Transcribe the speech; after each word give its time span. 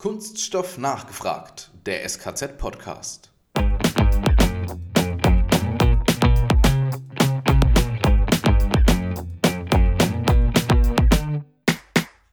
Kunststoff 0.00 0.78
nachgefragt, 0.78 1.72
der 1.84 2.08
SKZ-Podcast. 2.08 3.32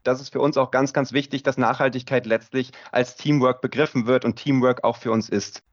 Das 0.04 0.22
ist 0.22 0.32
für 0.32 0.42
uns 0.42 0.58
auch 0.58 0.70
ganz, 0.70 0.94
ganz 0.94 1.12
wichtig, 1.12 1.42
dass 1.42 1.58
Nachhaltigkeit 1.58 2.28
letztlich 2.28 2.72
als 2.92 3.16
Teamwork 3.16 3.62
begriffen 3.62 4.06
wird 4.06 4.26
und 4.26 4.36
Teamwork 4.36 4.84
auch 4.84 4.98
für 4.98 5.12
uns 5.12 5.28
ist. 5.28 5.64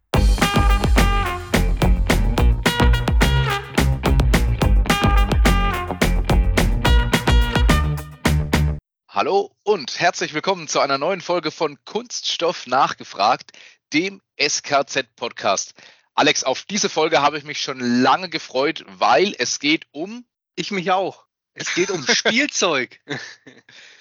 Hallo 9.14 9.54
und 9.62 10.00
herzlich 10.00 10.32
willkommen 10.32 10.68
zu 10.68 10.80
einer 10.80 10.96
neuen 10.96 11.20
Folge 11.20 11.50
von 11.50 11.76
Kunststoff 11.84 12.66
nachgefragt, 12.66 13.52
dem 13.93 14.22
SKZ-Podcast. 14.40 15.75
Alex, 16.14 16.44
auf 16.44 16.62
diese 16.62 16.88
Folge 16.88 17.21
habe 17.21 17.36
ich 17.36 17.44
mich 17.44 17.61
schon 17.61 17.79
lange 17.79 18.30
gefreut, 18.30 18.86
weil 18.88 19.35
es 19.38 19.58
geht 19.58 19.86
um. 19.90 20.25
Ich 20.54 20.71
mich 20.71 20.93
auch. 20.93 21.26
Es 21.52 21.75
geht 21.75 21.90
um 21.90 22.02
Spielzeug. 22.08 23.00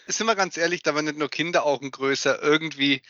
Sind 0.08 0.28
wir 0.28 0.36
ganz 0.38 0.56
ehrlich, 0.56 0.82
da 0.82 0.96
werden 0.96 1.08
nicht 1.08 1.18
nur 1.18 1.30
Kinderaugen 1.30 1.92
größer. 1.92 2.42
Irgendwie 2.42 3.02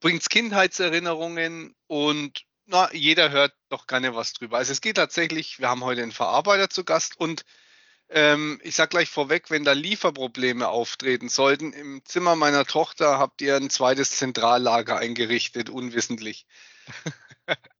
bringt 0.00 0.22
es 0.22 0.30
Kindheitserinnerungen 0.30 1.76
und 1.88 2.46
na, 2.64 2.90
jeder 2.94 3.28
hört 3.28 3.52
doch 3.68 3.86
gerne 3.86 4.14
was 4.14 4.32
drüber. 4.32 4.56
Also 4.56 4.72
es 4.72 4.80
geht 4.80 4.96
tatsächlich, 4.96 5.58
wir 5.58 5.68
haben 5.68 5.84
heute 5.84 6.02
einen 6.02 6.12
Verarbeiter 6.12 6.70
zu 6.70 6.84
Gast 6.84 7.20
und 7.20 7.44
ähm, 8.10 8.60
ich 8.62 8.74
sage 8.74 8.90
gleich 8.90 9.10
vorweg, 9.10 9.50
wenn 9.50 9.64
da 9.64 9.72
Lieferprobleme 9.72 10.68
auftreten 10.68 11.28
sollten, 11.28 11.72
im 11.72 12.04
Zimmer 12.04 12.36
meiner 12.36 12.64
Tochter 12.64 13.18
habt 13.18 13.42
ihr 13.42 13.56
ein 13.56 13.70
zweites 13.70 14.16
Zentrallager 14.16 14.96
eingerichtet, 14.98 15.70
unwissentlich. 15.70 16.46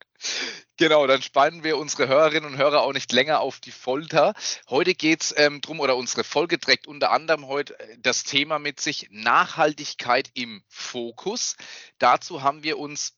Genau, 0.77 1.07
dann 1.07 1.23
spannen 1.23 1.65
wir 1.65 1.77
unsere 1.77 2.09
Hörerinnen 2.09 2.53
und 2.53 2.59
Hörer 2.59 2.83
auch 2.83 2.93
nicht 2.93 3.13
länger 3.13 3.41
auf 3.41 3.61
die 3.61 3.73
Folter. 3.73 4.35
Heute 4.69 4.95
geht 4.95 5.23
es 5.23 5.35
ähm, 5.37 5.61
drum, 5.61 5.81
oder 5.81 5.97
unsere 5.97 6.25
Folge 6.25 6.59
trägt 6.61 6.87
unter 6.87 7.11
anderem 7.11 7.47
heute 7.47 7.79
äh, 7.79 7.97
das 7.99 8.25
Thema 8.25 8.59
mit 8.59 8.81
sich 8.81 9.09
Nachhaltigkeit 9.11 10.31
im 10.35 10.63
Fokus. 10.69 11.57
Dazu 11.99 12.43
haben 12.43 12.63
wir 12.63 12.79
uns 12.79 13.17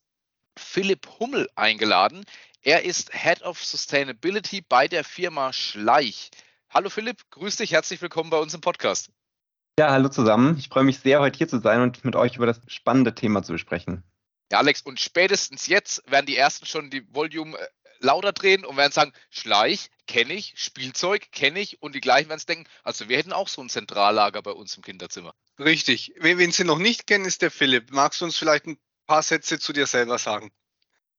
Philipp 0.56 1.06
Hummel 1.18 1.48
eingeladen. 1.54 2.24
Er 2.62 2.84
ist 2.84 3.12
Head 3.14 3.42
of 3.42 3.62
Sustainability 3.64 4.62
bei 4.62 4.88
der 4.88 5.04
Firma 5.04 5.52
Schleich. 5.52 6.30
Hallo 6.72 6.88
Philipp, 6.88 7.28
grüß 7.30 7.56
dich, 7.56 7.72
herzlich 7.72 8.00
willkommen 8.00 8.30
bei 8.30 8.38
uns 8.38 8.54
im 8.54 8.60
Podcast. 8.60 9.10
Ja, 9.76 9.90
hallo 9.90 10.08
zusammen. 10.08 10.56
Ich 10.56 10.68
freue 10.68 10.84
mich 10.84 11.00
sehr, 11.00 11.18
heute 11.18 11.36
hier 11.36 11.48
zu 11.48 11.58
sein 11.58 11.80
und 11.80 12.04
mit 12.04 12.14
euch 12.14 12.36
über 12.36 12.46
das 12.46 12.60
spannende 12.68 13.12
Thema 13.12 13.42
zu 13.42 13.50
besprechen. 13.50 14.04
Ja, 14.52 14.58
Alex, 14.58 14.82
und 14.82 15.00
spätestens 15.00 15.66
jetzt 15.66 16.08
werden 16.08 16.26
die 16.26 16.36
ersten 16.36 16.66
schon 16.66 16.88
die 16.88 17.12
Volume 17.12 17.58
äh, 17.58 17.66
lauter 17.98 18.32
drehen 18.32 18.64
und 18.64 18.76
werden 18.76 18.92
sagen, 18.92 19.12
Schleich 19.30 19.90
kenne 20.06 20.32
ich, 20.32 20.54
Spielzeug 20.58 21.32
kenne 21.32 21.58
ich 21.58 21.82
und 21.82 21.96
die 21.96 22.00
gleichen 22.00 22.28
werden 22.28 22.38
es 22.38 22.46
denken, 22.46 22.70
also 22.84 23.08
wir 23.08 23.18
hätten 23.18 23.32
auch 23.32 23.48
so 23.48 23.60
ein 23.60 23.68
Zentrallager 23.68 24.40
bei 24.40 24.52
uns 24.52 24.76
im 24.76 24.84
Kinderzimmer. 24.84 25.34
Richtig. 25.58 26.14
Wen 26.20 26.52
Sie 26.52 26.62
noch 26.62 26.78
nicht 26.78 27.08
kennen, 27.08 27.24
ist 27.24 27.42
der 27.42 27.50
Philipp. 27.50 27.90
Magst 27.90 28.20
du 28.20 28.26
uns 28.26 28.38
vielleicht 28.38 28.66
ein 28.66 28.78
paar 29.08 29.22
Sätze 29.22 29.58
zu 29.58 29.72
dir 29.72 29.86
selber 29.86 30.18
sagen? 30.18 30.52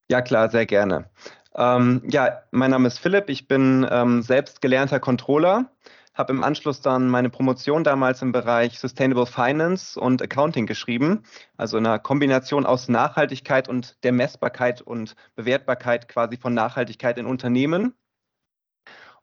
Ja, 0.09 0.21
klar, 0.21 0.49
sehr 0.49 0.65
gerne. 0.65 1.11
Ähm, 1.55 2.01
ja, 2.07 2.43
mein 2.51 2.71
Name 2.71 2.87
ist 2.87 2.99
Philipp, 2.99 3.29
ich 3.29 3.47
bin 3.47 3.85
ähm, 3.89 4.21
selbst 4.21 4.61
gelernter 4.61 4.99
Controller, 5.01 5.69
habe 6.13 6.31
im 6.33 6.43
Anschluss 6.43 6.81
dann 6.81 7.09
meine 7.09 7.29
Promotion 7.29 7.83
damals 7.83 8.21
im 8.21 8.31
Bereich 8.31 8.79
Sustainable 8.79 9.25
Finance 9.25 9.99
und 9.99 10.21
Accounting 10.21 10.65
geschrieben, 10.65 11.23
also 11.57 11.77
in 11.77 11.85
einer 11.85 11.99
Kombination 11.99 12.65
aus 12.65 12.87
Nachhaltigkeit 12.87 13.67
und 13.67 13.97
der 14.03 14.13
Messbarkeit 14.13 14.81
und 14.81 15.15
Bewertbarkeit 15.35 16.07
quasi 16.07 16.37
von 16.37 16.53
Nachhaltigkeit 16.53 17.17
in 17.17 17.25
Unternehmen. 17.25 17.95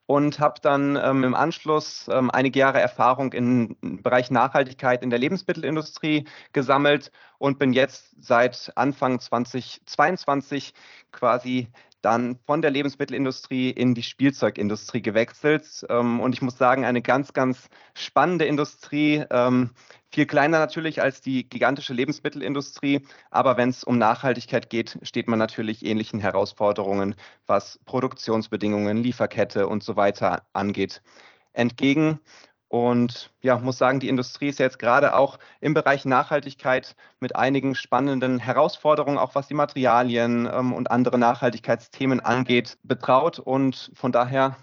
Und 0.07 0.41
habe 0.41 0.59
dann 0.63 0.97
ähm, 0.97 1.23
im 1.23 1.35
Anschluss 1.35 2.09
ähm, 2.11 2.31
einige 2.31 2.59
Jahre 2.59 2.81
Erfahrung 2.81 3.35
im 3.35 3.77
Bereich 4.03 4.31
Nachhaltigkeit 4.31 5.03
in 5.03 5.11
der 5.11 5.19
Lebensmittelindustrie 5.19 6.27
gesammelt 6.55 7.13
und 7.37 7.59
bin 7.59 7.75
jetzt 7.75 8.17
seit 8.19 8.73
Anfang 8.75 9.21
2022 9.21 10.73
quasi 11.13 11.69
dann 12.09 12.39
von 12.47 12.63
der 12.63 12.71
Lebensmittelindustrie 12.71 13.69
in 13.69 13.95
die 13.95 14.03
Spielzeugindustrie 14.03 15.03
gewechselt. 15.03 15.85
Ähm, 15.91 16.21
und 16.21 16.33
ich 16.33 16.41
muss 16.41 16.57
sagen, 16.57 16.87
eine 16.87 17.03
ganz, 17.03 17.35
ganz 17.35 17.69
spannende 17.93 18.47
Industrie. 18.47 19.25
Ähm, 19.31 19.71
viel 20.11 20.25
kleiner 20.25 20.59
natürlich 20.59 21.03
als 21.03 21.21
die 21.21 21.47
gigantische 21.47 21.93
Lebensmittelindustrie. 21.93 23.07
Aber 23.31 23.59
wenn 23.59 23.69
es 23.69 23.85
um 23.85 23.99
Nachhaltigkeit 23.99 24.71
geht, 24.71 24.99
steht 25.03 25.29
man 25.29 25.39
natürlich 25.39 25.85
ähnlichen 25.85 26.19
Herausforderungen, 26.19 27.15
was 27.47 27.79
Produktionsbedingungen, 27.85 28.97
Lieferkette 28.97 29.69
und 29.69 29.83
so 29.83 29.97
weiter 29.97 30.47
angeht, 30.55 31.03
entgegen. 31.53 32.21
Und 32.69 33.31
ja, 33.41 33.59
muss 33.59 33.79
sagen, 33.79 33.99
die 33.99 34.09
Industrie 34.09 34.49
ist 34.49 34.59
jetzt 34.59 34.79
gerade 34.79 35.17
auch 35.17 35.39
im 35.61 35.73
Bereich 35.73 36.05
Nachhaltigkeit 36.05 36.97
mit 37.19 37.35
einigen 37.35 37.75
spannenden 37.75 38.39
Herausforderungen, 38.39 39.17
auch 39.17 39.35
was 39.35 39.49
die 39.49 39.55
Materialien 39.55 40.49
ähm, 40.53 40.75
und 40.75 40.91
andere 40.91 41.19
Nachhaltigkeitsthemen 41.19 42.21
angeht, 42.21 42.77
betraut. 42.83 43.39
Und 43.39 43.91
von 43.95 44.13
daher 44.13 44.57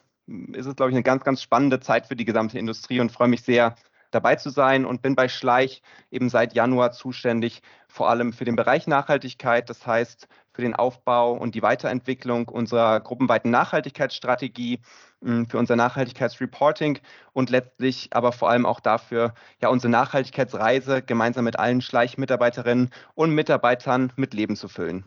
ist 0.54 0.68
es, 0.68 0.76
glaube 0.76 0.92
ich, 0.92 0.96
eine 0.96 1.04
ganz, 1.04 1.24
ganz 1.24 1.42
spannende 1.42 1.80
Zeit 1.80 2.06
für 2.06 2.16
die 2.16 2.26
gesamte 2.26 2.60
Industrie 2.60 3.00
und 3.00 3.12
freue 3.12 3.28
mich 3.28 3.42
sehr, 3.44 3.76
dabei 4.16 4.36
zu 4.36 4.50
sein 4.50 4.86
und 4.86 5.02
bin 5.02 5.16
bei 5.16 5.28
Schleich 5.28 5.82
eben 6.10 6.30
seit 6.30 6.54
Januar 6.54 6.92
zuständig, 6.92 7.62
vor 7.88 8.10
allem 8.10 8.34
für 8.34 8.46
den 8.46 8.56
Bereich 8.56 8.88
Nachhaltigkeit, 8.88 9.70
das 9.70 9.86
heißt 9.86 10.28
für 10.54 10.62
den 10.62 10.74
Aufbau 10.74 11.34
und 11.34 11.54
die 11.54 11.62
Weiterentwicklung 11.62 12.48
unserer 12.48 13.00
gruppenweiten 13.02 13.52
Nachhaltigkeitsstrategie, 13.52 14.80
hm, 15.22 15.50
für 15.50 15.58
unser 15.58 15.76
Nachhaltigkeitsreporting 15.76 17.00
und 17.34 17.50
letztlich 17.50 18.10
aber 18.12 18.32
vor 18.32 18.50
allem 18.50 18.66
auch 18.66 18.80
dafür, 18.80 19.34
ja, 19.62 19.70
unsere 19.70 19.92
Nachhaltigkeitsreise 19.92 21.02
gemeinsam 21.02 21.46
mit 21.46 21.60
allen 21.60 21.82
Schleich-Mitarbeiterinnen 21.82 22.90
und 23.14 23.32
Mitarbeitern 23.32 24.14
mit 24.16 24.34
Leben 24.34 24.56
zu 24.56 24.68
füllen. 24.68 25.06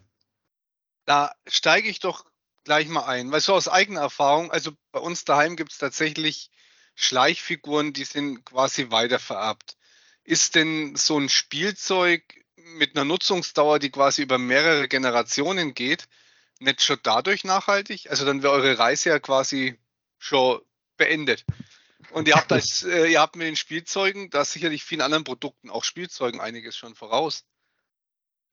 Da 1.07 1.33
steige 1.47 1.89
ich 1.89 2.01
doch 2.01 2.27
gleich 2.65 2.89
mal 2.89 3.07
ein. 3.07 3.33
Weißt 3.33 3.49
du, 3.49 3.55
aus 3.55 3.69
eigener 3.69 4.03
Erfahrung, 4.03 4.51
also 4.51 4.73
bei 4.93 5.01
uns 5.01 5.25
daheim 5.25 5.57
gibt 5.57 5.73
es 5.73 5.79
tatsächlich 5.79 6.51
Schleichfiguren, 7.01 7.93
die 7.93 8.03
sind 8.03 8.45
quasi 8.45 8.91
weitervererbt. 8.91 9.77
Ist 10.25 10.57
denn 10.57 10.97
so 10.97 11.17
ein 11.17 11.29
Spielzeug 11.29 12.23
mit 12.57 12.97
einer 12.97 13.05
Nutzungsdauer, 13.05 13.79
die 13.79 13.91
quasi 13.91 14.23
über 14.23 14.37
mehrere 14.37 14.89
Generationen 14.89 15.75
geht, 15.75 16.09
nicht 16.59 16.83
schon 16.83 16.99
dadurch 17.05 17.45
nachhaltig? 17.45 18.11
Also 18.11 18.27
dann 18.27 18.43
wäre 18.43 18.53
eure 18.53 18.81
Reise 18.81 19.11
ja 19.11 19.21
quasi 19.21 19.79
schon 20.19 20.61
beendet. 20.97 21.45
Und 22.11 22.27
ihr 22.27 22.35
habt, 22.35 22.51
als, 22.53 22.83
äh, 22.83 23.07
ihr 23.07 23.21
habt 23.21 23.37
mit 23.37 23.47
den 23.47 23.55
Spielzeugen, 23.55 24.29
da 24.31 24.45
sicherlich 24.45 24.83
vielen 24.83 25.01
anderen 25.03 25.23
Produkten, 25.23 25.71
auch 25.71 25.85
Spielzeugen, 25.85 26.41
einiges 26.41 26.77
schon 26.77 26.97
voraus. 26.97 27.45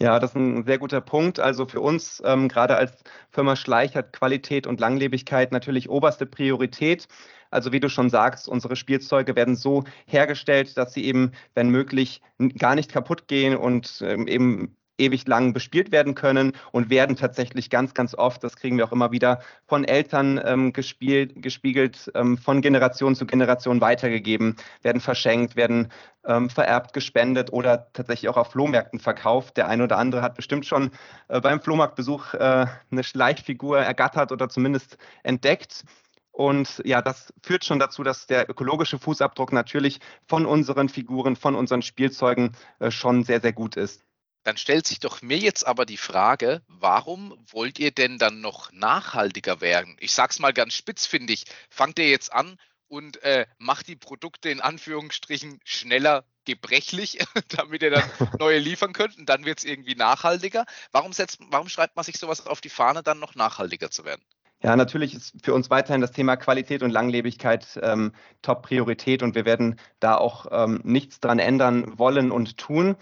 Ja, 0.02 0.20
das 0.20 0.32
ist 0.32 0.36
ein 0.36 0.66
sehr 0.66 0.78
guter 0.78 1.00
Punkt. 1.00 1.40
Also 1.40 1.66
für 1.66 1.80
uns, 1.80 2.22
ähm, 2.26 2.50
gerade 2.50 2.76
als 2.76 2.92
Firma 3.32 3.56
Schleich, 3.56 3.96
hat 3.96 4.12
Qualität 4.12 4.68
und 4.68 4.80
Langlebigkeit 4.82 5.52
natürlich 5.54 5.90
oberste 5.90 6.26
Priorität. 6.26 7.08
Also 7.50 7.72
wie 7.72 7.80
du 7.80 7.88
schon 7.90 8.10
sagst, 8.10 8.48
unsere 8.50 8.76
Spielzeuge 8.76 9.36
werden 9.38 9.56
so 9.56 9.86
hergestellt, 10.06 10.78
dass 10.78 10.94
sie 10.94 11.06
eben, 11.06 11.32
wenn 11.54 11.70
möglich, 11.70 12.22
gar 12.58 12.76
nicht 12.76 12.92
kaputt 12.92 13.28
gehen 13.30 13.56
und 13.56 14.02
ähm, 14.06 14.28
eben 14.28 14.76
ewig 14.98 15.28
lang 15.28 15.54
bespielt 15.54 15.92
werden 15.92 16.16
können 16.16 16.54
und 16.72 16.90
werden 16.90 17.16
tatsächlich 17.16 17.70
ganz, 17.70 17.94
ganz 17.94 18.16
oft, 18.16 18.44
das 18.44 18.56
kriegen 18.56 18.78
wir 18.78 18.86
auch 18.86 18.92
immer 18.92 19.12
wieder 19.12 19.40
von 19.68 19.84
Eltern 19.84 20.42
ähm, 20.44 20.74
gespielt, 20.74 21.42
gespiegelt, 21.42 22.12
ähm, 22.16 22.38
von 22.38 22.62
Generation 22.62 23.16
zu 23.16 23.26
Generation 23.26 23.82
weitergegeben, 23.82 24.56
werden 24.82 25.02
verschenkt, 25.02 25.56
werden 25.56 25.92
ähm, 26.26 26.50
vererbt, 26.50 26.94
gespendet 26.94 27.52
oder 27.52 27.92
tatsächlich 27.94 28.30
auch 28.30 28.38
auf 28.38 28.52
Flohmärkten 28.52 29.00
verkauft. 29.00 29.58
Der 29.58 29.68
eine 29.68 29.84
oder 29.84 29.98
andere 29.98 30.22
hat 30.22 30.36
bestimmt 30.36 30.66
schon 30.66 30.92
äh, 31.28 31.40
beim 31.42 31.62
Flohmarktbesuch 31.62 32.34
äh, 32.34 32.66
eine 32.92 33.04
Schleichfigur 33.04 33.80
ergattert 33.80 34.32
oder 34.32 34.50
zumindest 34.50 34.98
entdeckt. 35.24 35.84
Und 36.32 36.82
ja, 36.84 37.02
das 37.02 37.34
führt 37.44 37.64
schon 37.64 37.80
dazu, 37.80 38.04
dass 38.04 38.28
der 38.28 38.50
ökologische 38.50 39.00
Fußabdruck 39.00 39.54
natürlich 39.54 40.00
von 40.28 40.46
unseren 40.46 40.90
Figuren, 40.90 41.38
von 41.38 41.56
unseren 41.56 41.82
Spielzeugen 41.82 42.52
äh, 42.80 42.92
schon 42.92 43.24
sehr, 43.24 43.40
sehr 43.40 43.54
gut 43.54 43.78
ist. 43.78 44.05
Dann 44.46 44.58
stellt 44.58 44.86
sich 44.86 45.00
doch 45.00 45.24
mir 45.24 45.40
jetzt 45.40 45.66
aber 45.66 45.88
die 45.88 45.98
Frage, 45.98 46.62
warum 46.68 47.36
wollt 47.50 47.80
ihr 47.80 47.90
denn 47.90 48.20
dann 48.20 48.42
noch 48.42 48.72
nachhaltiger 48.72 49.60
werden? 49.60 49.98
Ich 50.00 50.12
sag's 50.12 50.38
mal 50.38 50.54
ganz 50.54 50.76
spitzfindig. 50.76 51.46
Fangt 51.72 51.98
ihr 51.98 52.08
jetzt 52.08 52.32
an 52.32 52.60
und 52.88 53.24
äh, 53.24 53.48
macht 53.58 53.88
die 53.88 53.96
Produkte 53.96 54.52
in 54.52 54.62
Anführungsstrichen 54.62 55.60
schneller 55.66 56.26
gebrechlich, 56.46 57.18
damit 57.58 57.82
ihr 57.82 57.90
dann 57.90 58.04
neue 58.40 58.60
liefern 58.60 58.94
könnt 58.94 59.18
und 59.18 59.28
dann 59.28 59.46
wird 59.46 59.58
es 59.58 59.66
irgendwie 59.66 59.96
nachhaltiger. 59.96 60.66
Warum, 60.92 61.12
setzt, 61.12 61.40
warum 61.50 61.68
schreibt 61.68 61.96
man 61.96 62.06
sich 62.06 62.20
sowas 62.20 62.46
auf 62.46 62.62
die 62.62 62.70
Fahne, 62.70 63.02
dann 63.02 63.18
noch 63.18 63.34
nachhaltiger 63.34 63.90
zu 63.90 64.06
werden? 64.06 64.22
Ja, 64.62 64.76
natürlich 64.76 65.14
ist 65.14 65.36
für 65.44 65.54
uns 65.54 65.70
weiterhin 65.70 66.02
das 66.02 66.12
Thema 66.12 66.38
Qualität 66.38 66.82
und 66.82 66.90
Langlebigkeit 66.90 67.80
ähm, 67.84 68.14
Top-Priorität 68.42 69.22
und 69.22 69.36
wir 69.36 69.46
werden 69.46 69.80
da 70.00 70.16
auch 70.16 70.48
ähm, 70.50 70.82
nichts 70.84 71.20
dran 71.20 71.40
ändern 71.40 72.00
wollen 72.00 72.32
und 72.32 72.58
tun. 72.58 72.96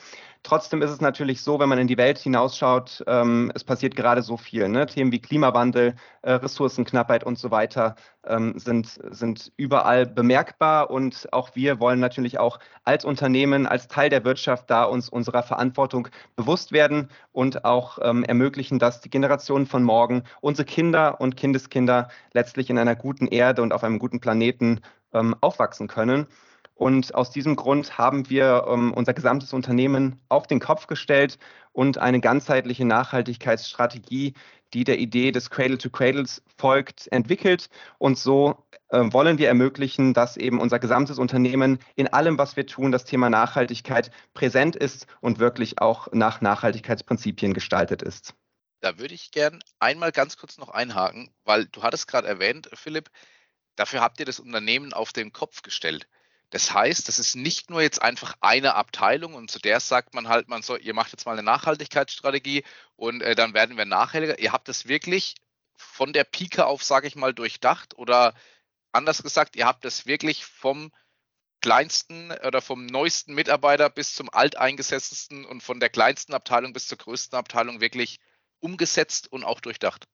Trotzdem 0.43 0.81
ist 0.81 0.91
es 0.91 0.99
natürlich 0.99 1.41
so, 1.41 1.57
wenn 1.57 1.69
man 1.69 1.79
in 1.79 1.87
die 1.87 1.97
Welt 1.97 2.17
hinausschaut, 2.17 3.01
ähm, 3.07 3.49
es 3.55 3.63
passiert 3.63 3.95
gerade 3.95 4.21
so 4.21 4.35
viel. 4.35 4.67
Ne? 4.67 4.85
Themen 4.85 5.13
wie 5.13 5.21
Klimawandel, 5.21 5.95
äh, 6.21 6.33
Ressourcenknappheit 6.33 7.23
und 7.23 7.39
so 7.39 7.49
weiter 7.49 7.95
ähm, 8.25 8.59
sind, 8.59 8.99
sind 9.11 9.53
überall 9.55 10.05
bemerkbar. 10.05 10.89
Und 10.89 11.31
auch 11.31 11.55
wir 11.55 11.79
wollen 11.79 12.01
natürlich 12.01 12.39
auch 12.39 12.59
als 12.83 13.05
Unternehmen, 13.05 13.65
als 13.65 13.87
Teil 13.87 14.09
der 14.09 14.25
Wirtschaft 14.25 14.69
da 14.69 14.83
uns 14.83 15.07
unserer 15.07 15.43
Verantwortung 15.43 16.09
bewusst 16.35 16.73
werden 16.73 17.07
und 17.31 17.63
auch 17.63 17.99
ähm, 18.01 18.25
ermöglichen, 18.25 18.79
dass 18.79 18.99
die 18.99 19.09
Generationen 19.09 19.65
von 19.65 19.83
morgen, 19.83 20.23
unsere 20.41 20.65
Kinder 20.65 21.21
und 21.21 21.37
Kindeskinder 21.37 22.09
letztlich 22.33 22.69
in 22.69 22.77
einer 22.77 22.97
guten 22.97 23.27
Erde 23.27 23.61
und 23.61 23.71
auf 23.71 23.85
einem 23.85 23.97
guten 23.97 24.19
Planeten 24.19 24.81
ähm, 25.13 25.35
aufwachsen 25.39 25.87
können. 25.87 26.27
Und 26.75 27.13
aus 27.13 27.29
diesem 27.29 27.55
Grund 27.55 27.97
haben 27.97 28.29
wir 28.29 28.65
ähm, 28.67 28.93
unser 28.93 29.13
gesamtes 29.13 29.53
Unternehmen 29.53 30.19
auf 30.29 30.47
den 30.47 30.59
Kopf 30.59 30.87
gestellt 30.87 31.37
und 31.71 31.97
eine 31.97 32.19
ganzheitliche 32.19 32.85
Nachhaltigkeitsstrategie, 32.85 34.33
die 34.73 34.83
der 34.83 34.97
Idee 34.97 35.31
des 35.31 35.49
Cradle 35.49 35.77
to 35.77 35.89
Cradles 35.89 36.41
folgt, 36.57 37.07
entwickelt. 37.11 37.69
Und 37.99 38.17
so 38.17 38.65
äh, 38.89 39.01
wollen 39.11 39.37
wir 39.37 39.47
ermöglichen, 39.47 40.13
dass 40.13 40.35
eben 40.35 40.59
unser 40.59 40.79
gesamtes 40.79 41.19
Unternehmen 41.19 41.79
in 41.95 42.07
allem, 42.07 42.37
was 42.37 42.55
wir 42.55 42.65
tun, 42.65 42.91
das 42.91 43.05
Thema 43.05 43.29
Nachhaltigkeit 43.29 44.11
präsent 44.33 44.75
ist 44.75 45.05
und 45.21 45.39
wirklich 45.39 45.79
auch 45.79 46.07
nach 46.11 46.41
Nachhaltigkeitsprinzipien 46.41 47.53
gestaltet 47.53 48.01
ist. 48.01 48.33
Da 48.81 48.97
würde 48.97 49.13
ich 49.13 49.31
gern 49.31 49.63
einmal 49.79 50.11
ganz 50.11 50.37
kurz 50.37 50.57
noch 50.57 50.69
einhaken, 50.69 51.29
weil 51.45 51.67
du 51.67 51.83
hattest 51.83 52.07
gerade 52.07 52.27
erwähnt, 52.27 52.69
Philipp, 52.73 53.09
dafür 53.75 54.01
habt 54.01 54.19
ihr 54.19 54.25
das 54.25 54.39
Unternehmen 54.39 54.91
auf 54.91 55.13
den 55.13 55.31
Kopf 55.31 55.61
gestellt. 55.61 56.07
Das 56.53 56.71
heißt, 56.71 57.07
das 57.07 57.17
ist 57.17 57.35
nicht 57.35 57.71
nur 57.71 57.81
jetzt 57.81 58.03
einfach 58.03 58.35
eine 58.39 58.75
Abteilung 58.75 59.33
und 59.33 59.49
zu 59.49 59.57
der 59.57 59.79
sagt 59.79 60.13
man 60.13 60.27
halt, 60.27 60.49
man 60.49 60.61
soll, 60.61 60.79
ihr 60.83 60.93
macht 60.93 61.11
jetzt 61.11 61.25
mal 61.25 61.31
eine 61.31 61.41
Nachhaltigkeitsstrategie 61.41 62.63
und 62.95 63.23
äh, 63.23 63.33
dann 63.33 63.55
werden 63.55 63.75
wir 63.75 63.85
nachhaltiger. 63.85 64.37
Ihr 64.37 64.51
habt 64.51 64.67
das 64.67 64.87
wirklich 64.87 65.33
von 65.75 66.13
der 66.13 66.25
Pike 66.25 66.67
auf, 66.67 66.83
sage 66.83 67.07
ich 67.07 67.15
mal, 67.15 67.33
durchdacht 67.33 67.97
oder 67.97 68.35
anders 68.91 69.23
gesagt, 69.23 69.55
ihr 69.55 69.65
habt 69.65 69.83
das 69.83 70.05
wirklich 70.05 70.45
vom 70.45 70.91
kleinsten 71.59 72.31
oder 72.45 72.61
vom 72.61 72.85
neuesten 72.85 73.33
Mitarbeiter 73.33 73.89
bis 73.89 74.13
zum 74.13 74.29
alteingesetztesten 74.31 75.45
und 75.45 75.63
von 75.63 75.79
der 75.79 75.89
kleinsten 75.89 76.35
Abteilung 76.35 76.71
bis 76.71 76.87
zur 76.87 76.99
größten 76.99 77.35
Abteilung 77.35 77.81
wirklich 77.81 78.19
umgesetzt 78.59 79.31
und 79.31 79.43
auch 79.43 79.59
durchdacht. 79.59 80.05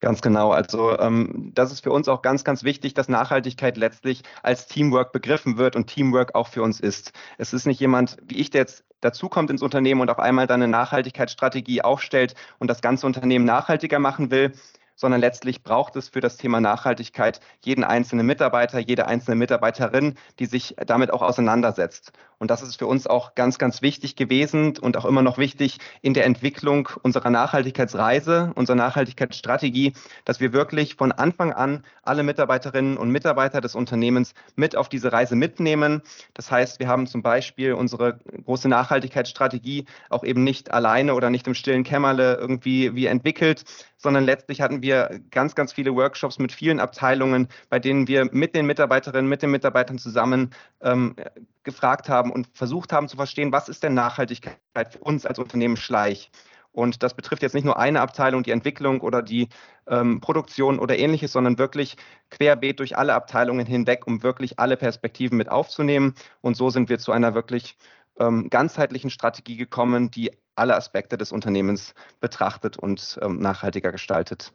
Ganz 0.00 0.20
genau. 0.20 0.50
Also 0.50 0.98
ähm, 0.98 1.52
das 1.54 1.72
ist 1.72 1.80
für 1.80 1.90
uns 1.90 2.08
auch 2.08 2.20
ganz, 2.20 2.44
ganz 2.44 2.62
wichtig, 2.62 2.92
dass 2.94 3.08
Nachhaltigkeit 3.08 3.76
letztlich 3.78 4.22
als 4.42 4.66
Teamwork 4.66 5.12
begriffen 5.12 5.56
wird 5.56 5.76
und 5.76 5.86
Teamwork 5.86 6.34
auch 6.34 6.48
für 6.48 6.62
uns 6.62 6.78
ist. 6.78 7.12
Es 7.38 7.54
ist 7.54 7.66
nicht 7.66 7.80
jemand 7.80 8.18
wie 8.22 8.36
ich, 8.36 8.50
der 8.50 8.62
jetzt 8.62 8.84
dazukommt 9.00 9.50
ins 9.50 9.62
Unternehmen 9.62 10.00
und 10.02 10.10
auf 10.10 10.18
einmal 10.18 10.46
dann 10.46 10.62
eine 10.62 10.70
Nachhaltigkeitsstrategie 10.70 11.82
aufstellt 11.82 12.34
und 12.58 12.68
das 12.68 12.82
ganze 12.82 13.06
Unternehmen 13.06 13.44
nachhaltiger 13.44 13.98
machen 13.98 14.30
will, 14.30 14.52
sondern 14.96 15.20
letztlich 15.20 15.62
braucht 15.62 15.96
es 15.96 16.08
für 16.08 16.20
das 16.20 16.36
Thema 16.36 16.60
Nachhaltigkeit 16.60 17.40
jeden 17.64 17.84
einzelnen 17.84 18.26
Mitarbeiter, 18.26 18.78
jede 18.78 19.06
einzelne 19.06 19.36
Mitarbeiterin, 19.36 20.14
die 20.38 20.46
sich 20.46 20.76
damit 20.86 21.12
auch 21.12 21.22
auseinandersetzt. 21.22 22.12
Und 22.38 22.50
das 22.50 22.62
ist 22.62 22.76
für 22.76 22.86
uns 22.86 23.06
auch 23.06 23.34
ganz, 23.34 23.58
ganz 23.58 23.80
wichtig 23.80 24.16
gewesen 24.16 24.76
und 24.78 24.96
auch 24.96 25.04
immer 25.04 25.22
noch 25.22 25.38
wichtig 25.38 25.78
in 26.02 26.14
der 26.14 26.26
Entwicklung 26.26 26.88
unserer 27.02 27.30
Nachhaltigkeitsreise, 27.30 28.52
unserer 28.54 28.76
Nachhaltigkeitsstrategie, 28.76 29.94
dass 30.24 30.40
wir 30.40 30.52
wirklich 30.52 30.96
von 30.96 31.12
Anfang 31.12 31.52
an 31.52 31.84
alle 32.02 32.22
Mitarbeiterinnen 32.22 32.96
und 32.96 33.10
Mitarbeiter 33.10 33.60
des 33.60 33.74
Unternehmens 33.74 34.34
mit 34.56 34.76
auf 34.76 34.88
diese 34.88 35.12
Reise 35.12 35.36
mitnehmen. 35.36 36.02
Das 36.34 36.50
heißt, 36.50 36.80
wir 36.80 36.88
haben 36.88 37.06
zum 37.06 37.22
Beispiel 37.22 37.72
unsere 37.72 38.18
große 38.44 38.68
Nachhaltigkeitsstrategie 38.68 39.86
auch 40.10 40.24
eben 40.24 40.44
nicht 40.44 40.70
alleine 40.72 41.14
oder 41.14 41.30
nicht 41.30 41.46
im 41.46 41.54
stillen 41.54 41.84
Kämmerle 41.84 42.34
irgendwie 42.34 42.94
wie 42.94 43.06
entwickelt, 43.06 43.64
sondern 43.96 44.24
letztlich 44.24 44.60
hatten 44.60 44.82
wir 44.82 44.83
ganz, 45.30 45.54
ganz 45.54 45.72
viele 45.72 45.94
Workshops 45.94 46.38
mit 46.38 46.52
vielen 46.52 46.80
Abteilungen, 46.80 47.48
bei 47.68 47.78
denen 47.78 48.08
wir 48.08 48.28
mit 48.32 48.54
den 48.54 48.66
Mitarbeiterinnen, 48.66 49.28
mit 49.28 49.42
den 49.42 49.50
Mitarbeitern 49.50 49.98
zusammen 49.98 50.50
ähm, 50.80 51.16
gefragt 51.62 52.08
haben 52.08 52.30
und 52.30 52.48
versucht 52.52 52.92
haben 52.92 53.08
zu 53.08 53.16
verstehen, 53.16 53.52
was 53.52 53.68
ist 53.68 53.82
denn 53.82 53.94
Nachhaltigkeit 53.94 54.58
für 54.90 54.98
uns 54.98 55.26
als 55.26 55.38
Unternehmen 55.38 55.76
Schleich? 55.76 56.30
Und 56.74 57.04
das 57.04 57.14
betrifft 57.14 57.42
jetzt 57.42 57.54
nicht 57.54 57.64
nur 57.64 57.78
eine 57.78 58.00
Abteilung, 58.00 58.42
die 58.42 58.50
Entwicklung 58.50 59.00
oder 59.00 59.22
die 59.22 59.48
ähm, 59.86 60.20
Produktion 60.20 60.80
oder 60.80 60.98
ähnliches, 60.98 61.30
sondern 61.32 61.56
wirklich 61.56 61.96
querbeet 62.30 62.80
durch 62.80 62.98
alle 62.98 63.14
Abteilungen 63.14 63.64
hinweg, 63.64 64.08
um 64.08 64.24
wirklich 64.24 64.58
alle 64.58 64.76
Perspektiven 64.76 65.38
mit 65.38 65.48
aufzunehmen. 65.48 66.14
Und 66.40 66.56
so 66.56 66.70
sind 66.70 66.88
wir 66.88 66.98
zu 66.98 67.12
einer 67.12 67.34
wirklich 67.34 67.76
ähm, 68.18 68.50
ganzheitlichen 68.50 69.10
Strategie 69.10 69.56
gekommen, 69.56 70.10
die 70.10 70.32
alle 70.56 70.76
Aspekte 70.76 71.16
des 71.16 71.30
Unternehmens 71.30 71.94
betrachtet 72.20 72.76
und 72.76 73.18
ähm, 73.22 73.38
nachhaltiger 73.38 73.92
gestaltet. 73.92 74.52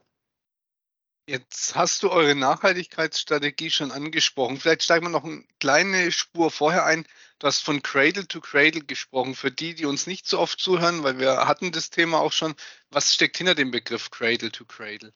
Jetzt 1.30 1.76
hast 1.76 2.02
du 2.02 2.10
eure 2.10 2.34
Nachhaltigkeitsstrategie 2.34 3.70
schon 3.70 3.92
angesprochen. 3.92 4.60
Vielleicht 4.60 4.82
steigen 4.82 5.06
wir 5.06 5.10
noch 5.12 5.24
eine 5.24 5.44
kleine 5.60 6.12
Spur 6.12 6.50
vorher 6.50 6.86
ein. 6.86 7.06
Du 7.38 7.46
hast 7.46 7.62
von 7.62 7.84
Cradle 7.84 8.28
to 8.28 8.42
Cradle 8.42 8.82
gesprochen. 8.82 9.36
Für 9.36 9.52
die, 9.52 9.76
die 9.76 9.86
uns 9.86 10.08
nicht 10.08 10.28
so 10.28 10.40
oft 10.40 10.60
zuhören, 10.60 11.04
weil 11.04 11.20
wir 11.20 11.48
hatten 11.48 11.72
das 11.72 11.92
Thema 11.92 12.20
auch 12.20 12.32
schon. 12.32 12.56
Was 12.90 13.14
steckt 13.14 13.38
hinter 13.38 13.54
dem 13.54 13.70
Begriff 13.70 14.10
Cradle 14.10 14.52
to 14.52 14.66
Cradle? 14.66 15.14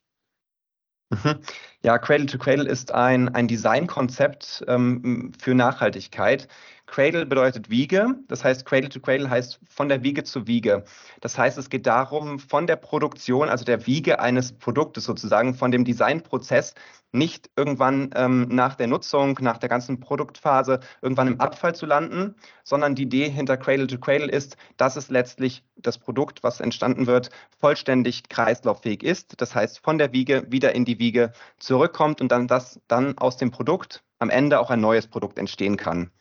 Mhm. 1.13 1.39
Ja, 1.83 1.97
Cradle 1.97 2.25
to 2.25 2.37
Cradle 2.37 2.67
ist 2.67 2.91
ein, 2.91 3.29
ein 3.35 3.47
Designkonzept 3.47 4.63
ähm, 4.67 5.31
für 5.37 5.53
Nachhaltigkeit. 5.53 6.47
Cradle 6.85 7.25
bedeutet 7.25 7.69
Wiege. 7.69 8.15
Das 8.27 8.43
heißt, 8.43 8.65
Cradle 8.65 8.89
to 8.89 8.99
Cradle 8.99 9.29
heißt 9.29 9.59
von 9.67 9.89
der 9.89 10.03
Wiege 10.03 10.23
zu 10.23 10.47
Wiege. 10.47 10.85
Das 11.21 11.37
heißt, 11.37 11.57
es 11.57 11.69
geht 11.69 11.85
darum, 11.85 12.39
von 12.39 12.67
der 12.67 12.75
Produktion, 12.77 13.49
also 13.49 13.65
der 13.65 13.85
Wiege 13.85 14.19
eines 14.19 14.53
Produktes 14.53 15.05
sozusagen, 15.05 15.55
von 15.55 15.71
dem 15.71 15.85
Designprozess 15.85 16.73
nicht 17.13 17.49
irgendwann 17.55 18.09
ähm, 18.15 18.47
nach 18.49 18.75
der 18.75 18.87
Nutzung, 18.87 19.37
nach 19.39 19.57
der 19.57 19.69
ganzen 19.69 19.99
Produktphase 19.99 20.79
irgendwann 21.01 21.27
im 21.27 21.39
Abfall 21.39 21.75
zu 21.75 21.85
landen, 21.85 22.35
sondern 22.63 22.95
die 22.95 23.03
Idee 23.03 23.29
hinter 23.29 23.55
Cradle 23.55 23.87
to 23.87 23.99
Cradle 23.99 24.29
ist, 24.29 24.57
dass 24.77 24.95
es 24.95 25.09
letztlich 25.09 25.63
das 25.75 25.99
Produkt, 25.99 26.43
was 26.43 26.59
entstanden 26.59 27.07
wird, 27.07 27.29
vollständig 27.59 28.29
kreislauffähig 28.29 29.03
ist. 29.03 29.39
Das 29.39 29.53
heißt, 29.53 29.79
von 29.79 29.97
der 29.97 30.11
Wiege 30.11 30.45
wieder 30.49 30.73
in 30.73 30.85
die 30.85 30.99
Wiege 30.99 31.31
zurückkommt 31.59 32.19
und 32.19 32.31
dann 32.31 32.47
das 32.47 32.79
dann 32.87 33.17
aus 33.17 33.37
dem 33.37 33.51
Produkt 33.51 34.03
am 34.17 34.29
Ende 34.29 34.59
auch 34.59 34.71
ein 34.71 34.81
neues 34.81 35.07
Produkt 35.07 35.37
entstehen 35.37 35.77
kann. 35.77 36.11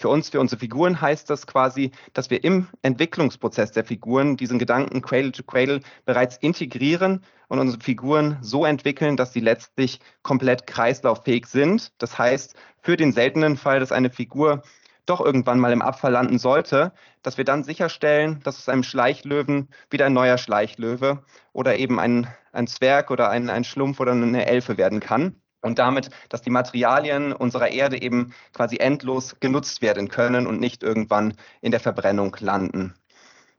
Für 0.00 0.08
uns, 0.10 0.28
für 0.28 0.38
unsere 0.38 0.60
Figuren 0.60 1.00
heißt 1.00 1.28
das 1.28 1.48
quasi, 1.48 1.90
dass 2.12 2.30
wir 2.30 2.44
im 2.44 2.68
Entwicklungsprozess 2.82 3.72
der 3.72 3.84
Figuren 3.84 4.36
diesen 4.36 4.60
Gedanken 4.60 5.02
Cradle 5.02 5.32
to 5.32 5.42
Cradle 5.42 5.80
bereits 6.04 6.36
integrieren 6.36 7.24
und 7.48 7.58
unsere 7.58 7.82
Figuren 7.82 8.38
so 8.40 8.64
entwickeln, 8.64 9.16
dass 9.16 9.32
sie 9.32 9.40
letztlich 9.40 9.98
komplett 10.22 10.68
kreislauffähig 10.68 11.46
sind. 11.46 11.90
Das 11.98 12.16
heißt, 12.16 12.54
für 12.80 12.96
den 12.96 13.12
seltenen 13.12 13.56
Fall, 13.56 13.80
dass 13.80 13.90
eine 13.90 14.10
Figur 14.10 14.62
doch 15.04 15.20
irgendwann 15.20 15.58
mal 15.58 15.72
im 15.72 15.82
Abfall 15.82 16.12
landen 16.12 16.38
sollte, 16.38 16.92
dass 17.22 17.36
wir 17.36 17.44
dann 17.44 17.64
sicherstellen, 17.64 18.38
dass 18.44 18.58
aus 18.58 18.68
einem 18.68 18.84
Schleichlöwen 18.84 19.68
wieder 19.90 20.06
ein 20.06 20.12
neuer 20.12 20.38
Schleichlöwe 20.38 21.24
oder 21.52 21.76
eben 21.76 21.98
ein, 21.98 22.28
ein 22.52 22.68
Zwerg 22.68 23.10
oder 23.10 23.30
ein, 23.30 23.50
ein 23.50 23.64
Schlumpf 23.64 23.98
oder 23.98 24.12
eine 24.12 24.46
Elfe 24.46 24.76
werden 24.78 25.00
kann 25.00 25.42
und 25.62 25.78
damit, 25.78 26.10
dass 26.28 26.42
die 26.42 26.50
Materialien 26.50 27.32
unserer 27.32 27.68
Erde 27.68 28.00
eben 28.00 28.32
quasi 28.52 28.76
endlos 28.78 29.36
genutzt 29.40 29.82
werden 29.82 30.08
können 30.08 30.46
und 30.46 30.60
nicht 30.60 30.82
irgendwann 30.82 31.34
in 31.60 31.70
der 31.70 31.80
Verbrennung 31.80 32.36
landen. 32.40 32.94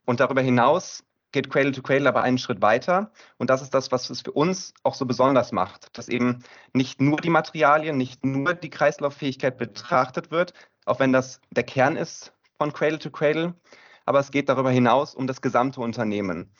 Und 0.06 0.20
darüber 0.20 0.41
hinaus 0.41 1.03
geht 1.32 1.50
Cradle 1.50 1.72
to 1.72 1.82
Cradle 1.82 2.10
aber 2.10 2.24
einen 2.24 2.38
Schritt 2.38 2.62
weiter. 2.62 3.12
Und 3.38 3.50
das 3.50 3.62
ist 3.62 3.74
das, 3.74 3.91
was 3.91 4.10
es 4.10 4.22
für 4.22 4.32
uns 4.32 4.74
auch 4.84 4.96
so 4.96 5.06
besonders 5.06 5.51
macht, 5.51 5.98
dass 5.98 6.10
eben 6.10 6.44
nicht 6.74 7.01
nur 7.01 7.18
die 7.18 7.29
Materialien, 7.29 7.98
nicht 7.98 8.25
nur 8.25 8.53
die 8.53 8.70
Kreislauffähigkeit 8.70 9.58
betrachtet 9.58 10.32
wird, 10.32 10.53
auch 10.86 11.00
wenn 11.00 11.13
das 11.13 11.39
der 11.51 11.63
Kern 11.63 11.96
ist 11.96 12.34
von 12.58 12.74
Cradle 12.74 13.00
to 13.00 13.12
Cradle, 13.12 13.53
aber 14.06 14.20
es 14.20 14.32
geht 14.32 14.50
darüber 14.50 14.72
hinaus 14.72 15.13
um 15.13 15.27
das 15.27 15.41
gesamte 15.41 15.82
Unternehmen. 15.82 16.51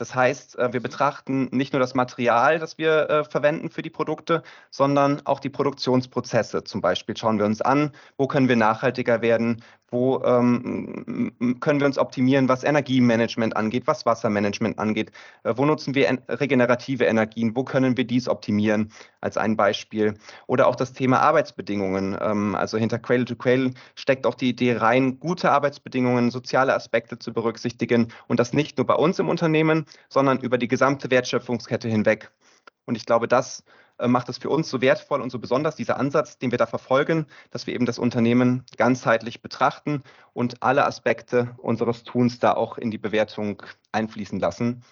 Das 0.00 0.14
heißt, 0.14 0.58
äh, 0.58 0.72
wir 0.72 0.80
betrachten 0.80 1.48
nicht 1.52 1.74
nur 1.74 1.80
das 1.80 1.94
Material, 1.94 2.58
das 2.58 2.78
wir 2.78 3.10
äh, 3.10 3.24
verwenden 3.24 3.68
für 3.68 3.82
die 3.82 3.90
Produkte, 3.90 4.42
sondern 4.70 5.20
auch 5.26 5.40
die 5.40 5.50
Produktionsprozesse. 5.50 6.64
Zum 6.64 6.80
Beispiel 6.80 7.14
schauen 7.18 7.38
wir 7.38 7.44
uns 7.44 7.60
an, 7.60 7.92
wo 8.16 8.26
können 8.26 8.48
wir 8.48 8.56
nachhaltiger 8.56 9.20
werden, 9.20 9.62
wo 9.90 10.22
ähm, 10.24 11.32
können 11.60 11.80
wir 11.80 11.86
uns 11.86 11.98
optimieren, 11.98 12.48
was 12.48 12.64
Energiemanagement 12.64 13.56
angeht, 13.56 13.86
was 13.86 14.06
Wassermanagement 14.06 14.78
angeht, 14.78 15.10
äh, 15.42 15.54
wo 15.56 15.64
nutzen 15.64 15.94
wir 15.94 16.18
regenerative 16.28 17.04
Energien, 17.04 17.56
wo 17.56 17.64
können 17.64 17.96
wir 17.96 18.06
dies 18.06 18.28
optimieren, 18.28 18.92
als 19.20 19.36
ein 19.36 19.56
Beispiel. 19.56 20.14
Oder 20.46 20.68
auch 20.68 20.76
das 20.76 20.92
Thema 20.92 21.20
Arbeitsbedingungen. 21.20 22.16
Ähm, 22.20 22.54
also 22.54 22.78
hinter 22.78 22.98
Cradle 22.98 23.24
to 23.24 23.36
Cradle 23.36 23.72
steckt 23.94 24.26
auch 24.26 24.34
die 24.34 24.50
Idee 24.50 24.76
rein, 24.76 25.18
gute 25.18 25.50
Arbeitsbedingungen, 25.50 26.30
soziale 26.30 26.74
Aspekte 26.74 27.18
zu 27.18 27.32
berücksichtigen 27.32 28.08
und 28.28 28.40
das 28.40 28.52
nicht 28.52 28.78
nur 28.78 28.86
bei 28.86 28.94
uns 28.94 29.18
im 29.18 29.28
Unternehmen, 29.28 29.86
sondern 30.08 30.38
über 30.38 30.58
die 30.58 30.68
gesamte 30.68 31.10
Wertschöpfungskette 31.10 31.88
hinweg. 31.88 32.30
Und 32.86 32.96
ich 32.96 33.06
glaube, 33.06 33.28
das 33.28 33.64
macht 34.08 34.28
es 34.28 34.38
für 34.38 34.50
uns 34.50 34.68
so 34.68 34.80
wertvoll 34.80 35.20
und 35.20 35.30
so 35.30 35.38
besonders, 35.38 35.76
dieser 35.76 35.98
Ansatz, 35.98 36.38
den 36.38 36.50
wir 36.50 36.58
da 36.58 36.66
verfolgen, 36.66 37.26
dass 37.50 37.66
wir 37.66 37.74
eben 37.74 37.86
das 37.86 37.98
Unternehmen 37.98 38.64
ganzheitlich 38.76 39.42
betrachten 39.42 40.02
und 40.32 40.62
alle 40.62 40.86
Aspekte 40.86 41.54
unseres 41.58 42.04
Tuns 42.04 42.38
da 42.38 42.52
auch 42.52 42.78
in 42.78 42.90
die 42.90 42.98
Bewertung 42.98 43.62
einfließen 43.92 44.38
lassen. 44.38 44.82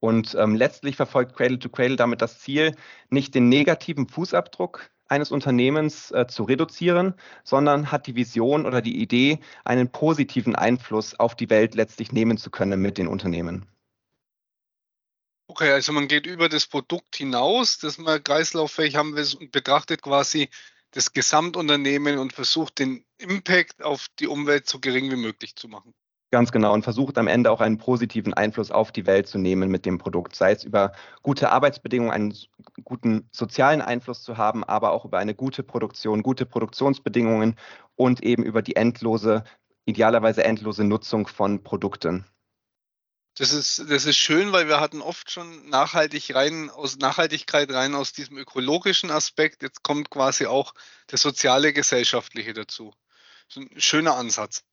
Und 0.00 0.34
ähm, 0.38 0.54
letztlich 0.54 0.96
verfolgt 0.96 1.36
Cradle 1.36 1.58
to 1.58 1.68
Cradle 1.68 1.96
damit 1.96 2.22
das 2.22 2.38
Ziel, 2.38 2.74
nicht 3.10 3.34
den 3.34 3.48
negativen 3.48 4.06
Fußabdruck 4.06 4.90
eines 5.08 5.30
Unternehmens 5.30 6.10
äh, 6.12 6.26
zu 6.28 6.44
reduzieren, 6.44 7.14
sondern 7.42 7.90
hat 7.90 8.06
die 8.06 8.14
Vision 8.14 8.66
oder 8.66 8.82
die 8.82 9.00
Idee, 9.00 9.40
einen 9.64 9.90
positiven 9.90 10.54
Einfluss 10.54 11.18
auf 11.18 11.34
die 11.34 11.50
Welt 11.50 11.74
letztlich 11.74 12.12
nehmen 12.12 12.36
zu 12.36 12.50
können 12.50 12.80
mit 12.80 12.98
den 12.98 13.08
Unternehmen. 13.08 13.66
Okay, 15.50 15.72
also 15.72 15.92
man 15.92 16.08
geht 16.08 16.26
über 16.26 16.50
das 16.50 16.66
Produkt 16.66 17.16
hinaus, 17.16 17.78
das 17.78 17.96
man 17.96 18.22
kreislauffähig 18.22 18.96
haben 18.96 19.16
will 19.16 19.26
und 19.40 19.50
betrachtet 19.50 20.02
quasi 20.02 20.50
das 20.90 21.14
Gesamtunternehmen 21.14 22.18
und 22.18 22.34
versucht 22.34 22.78
den 22.78 23.04
Impact 23.16 23.82
auf 23.82 24.08
die 24.18 24.26
Umwelt 24.26 24.68
so 24.68 24.78
gering 24.78 25.10
wie 25.10 25.16
möglich 25.16 25.56
zu 25.56 25.68
machen. 25.68 25.94
Ganz 26.30 26.52
genau 26.52 26.74
und 26.74 26.82
versucht 26.82 27.16
am 27.16 27.26
Ende 27.26 27.50
auch 27.50 27.62
einen 27.62 27.78
positiven 27.78 28.34
Einfluss 28.34 28.70
auf 28.70 28.92
die 28.92 29.06
Welt 29.06 29.26
zu 29.26 29.38
nehmen 29.38 29.70
mit 29.70 29.86
dem 29.86 29.96
Produkt, 29.96 30.36
sei 30.36 30.52
es 30.52 30.64
über 30.64 30.92
gute 31.22 31.50
Arbeitsbedingungen, 31.50 32.12
einen 32.12 32.34
guten 32.84 33.30
sozialen 33.32 33.80
Einfluss 33.80 34.22
zu 34.22 34.36
haben, 34.36 34.62
aber 34.64 34.92
auch 34.92 35.06
über 35.06 35.16
eine 35.16 35.34
gute 35.34 35.62
Produktion, 35.62 36.22
gute 36.22 36.44
Produktionsbedingungen 36.44 37.56
und 37.96 38.22
eben 38.22 38.42
über 38.42 38.60
die 38.60 38.76
endlose, 38.76 39.44
idealerweise 39.86 40.44
endlose 40.44 40.84
Nutzung 40.84 41.26
von 41.26 41.62
Produkten. 41.62 42.26
Das 43.38 43.52
ist, 43.52 43.84
das 43.88 44.04
ist 44.04 44.16
schön, 44.16 44.50
weil 44.50 44.66
wir 44.66 44.80
hatten 44.80 45.00
oft 45.00 45.30
schon 45.30 45.68
nachhaltig 45.68 46.34
rein 46.34 46.70
aus 46.70 46.98
Nachhaltigkeit 46.98 47.70
rein 47.70 47.94
aus 47.94 48.12
diesem 48.12 48.36
ökologischen 48.36 49.12
Aspekt. 49.12 49.62
Jetzt 49.62 49.84
kommt 49.84 50.10
quasi 50.10 50.46
auch 50.46 50.74
der 51.12 51.18
soziale, 51.18 51.72
gesellschaftliche 51.72 52.52
dazu. 52.52 52.92
So 53.46 53.60
ein 53.60 53.80
schöner 53.80 54.16
Ansatz. 54.16 54.64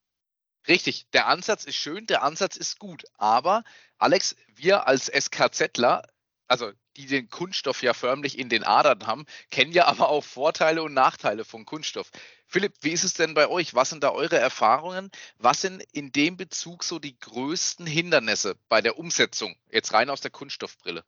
Richtig, 0.68 1.08
der 1.12 1.28
Ansatz 1.28 1.66
ist 1.66 1.76
schön, 1.76 2.08
der 2.08 2.24
Ansatz 2.24 2.56
ist 2.58 2.80
gut. 2.80 3.04
Aber 3.18 3.64
Alex, 4.00 4.36
wir 4.48 4.88
als 4.88 5.12
SKZler, 5.14 6.02
also 6.48 6.72
die 6.98 7.06
den 7.06 7.30
Kunststoff 7.30 7.82
ja 7.82 7.94
förmlich 7.94 8.38
in 8.38 8.50
den 8.50 8.64
Adern 8.64 9.06
haben, 9.08 9.26
kennen 9.52 9.72
ja 9.72 9.86
aber 9.86 10.10
auch 10.10 10.24
Vorteile 10.24 10.84
und 10.84 10.94
Nachteile 10.94 11.46
von 11.46 11.66
Kunststoff. 11.66 12.12
Philipp, 12.48 12.74
wie 12.82 12.92
ist 12.92 13.04
es 13.04 13.14
denn 13.14 13.34
bei 13.34 13.48
euch? 13.48 13.74
Was 13.74 13.90
sind 13.90 14.04
da 14.04 14.12
eure 14.12 14.38
Erfahrungen? 14.38 15.12
Was 15.38 15.62
sind 15.62 15.84
in 15.92 16.12
dem 16.12 16.38
Bezug 16.38 16.84
so 16.84 17.00
die 17.00 17.20
größten 17.20 17.88
Hindernisse 17.88 18.56
bei 18.70 18.82
der 18.82 18.98
Umsetzung, 18.98 19.56
jetzt 19.72 19.94
rein 19.94 20.10
aus 20.10 20.22
der 20.22 20.32
Kunststoffbrille? 20.32 21.04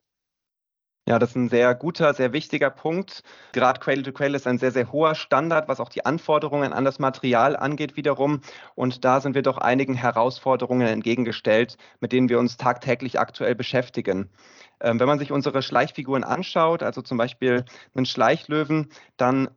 Ja, 1.08 1.18
das 1.18 1.30
ist 1.30 1.36
ein 1.36 1.48
sehr 1.48 1.74
guter, 1.74 2.12
sehr 2.12 2.34
wichtiger 2.34 2.68
Punkt. 2.68 3.22
Gerade 3.52 3.80
Cradle 3.80 4.02
to 4.02 4.12
Cradle 4.12 4.36
ist 4.36 4.46
ein 4.46 4.58
sehr, 4.58 4.72
sehr 4.72 4.92
hoher 4.92 5.14
Standard, 5.14 5.66
was 5.66 5.80
auch 5.80 5.88
die 5.88 6.04
Anforderungen 6.04 6.74
an 6.74 6.84
das 6.84 6.98
Material 6.98 7.56
angeht 7.56 7.96
wiederum. 7.96 8.42
Und 8.74 9.06
da 9.06 9.22
sind 9.22 9.34
wir 9.34 9.40
doch 9.40 9.56
einigen 9.56 9.94
Herausforderungen 9.94 10.86
entgegengestellt, 10.86 11.78
mit 12.00 12.12
denen 12.12 12.28
wir 12.28 12.38
uns 12.38 12.58
tagtäglich 12.58 13.18
aktuell 13.18 13.54
beschäftigen. 13.54 14.28
Ähm, 14.80 15.00
wenn 15.00 15.06
man 15.06 15.18
sich 15.18 15.32
unsere 15.32 15.62
Schleichfiguren 15.62 16.24
anschaut, 16.24 16.82
also 16.82 17.00
zum 17.00 17.16
Beispiel 17.16 17.64
einen 17.94 18.04
Schleichlöwen, 18.04 18.90
dann 19.16 19.48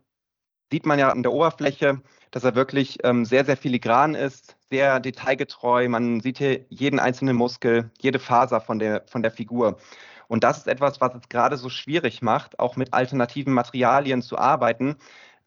sieht 0.72 0.86
man 0.86 1.00
ja 1.00 1.10
an 1.10 1.22
der 1.22 1.34
Oberfläche, 1.34 2.01
dass 2.31 2.46
er 2.46 2.55
wirklich 2.55 3.00
ähm, 3.03 3.25
sehr, 3.25 3.43
sehr 3.43 3.58
filigran 3.58 4.15
ist, 4.15 4.55
sehr 4.70 5.01
detailgetreu. 5.01 5.89
Man 5.89 6.22
sieht 6.22 6.38
hier 6.38 6.65
jeden 6.70 7.00
einzelnen 7.01 7.36
Muskel, 7.36 7.91
jede 8.00 8.20
Faser 8.20 8.62
von 8.62 8.79
der, 8.79 9.03
von 9.08 9.22
der 9.22 9.31
Figur. 9.31 9.77
Und 10.31 10.45
das 10.45 10.59
ist 10.59 10.67
etwas, 10.69 11.01
was 11.01 11.13
es 11.13 11.27
gerade 11.27 11.57
so 11.57 11.67
schwierig 11.67 12.21
macht, 12.21 12.57
auch 12.57 12.77
mit 12.77 12.93
alternativen 12.93 13.53
Materialien 13.53 14.21
zu 14.21 14.38
arbeiten. 14.38 14.95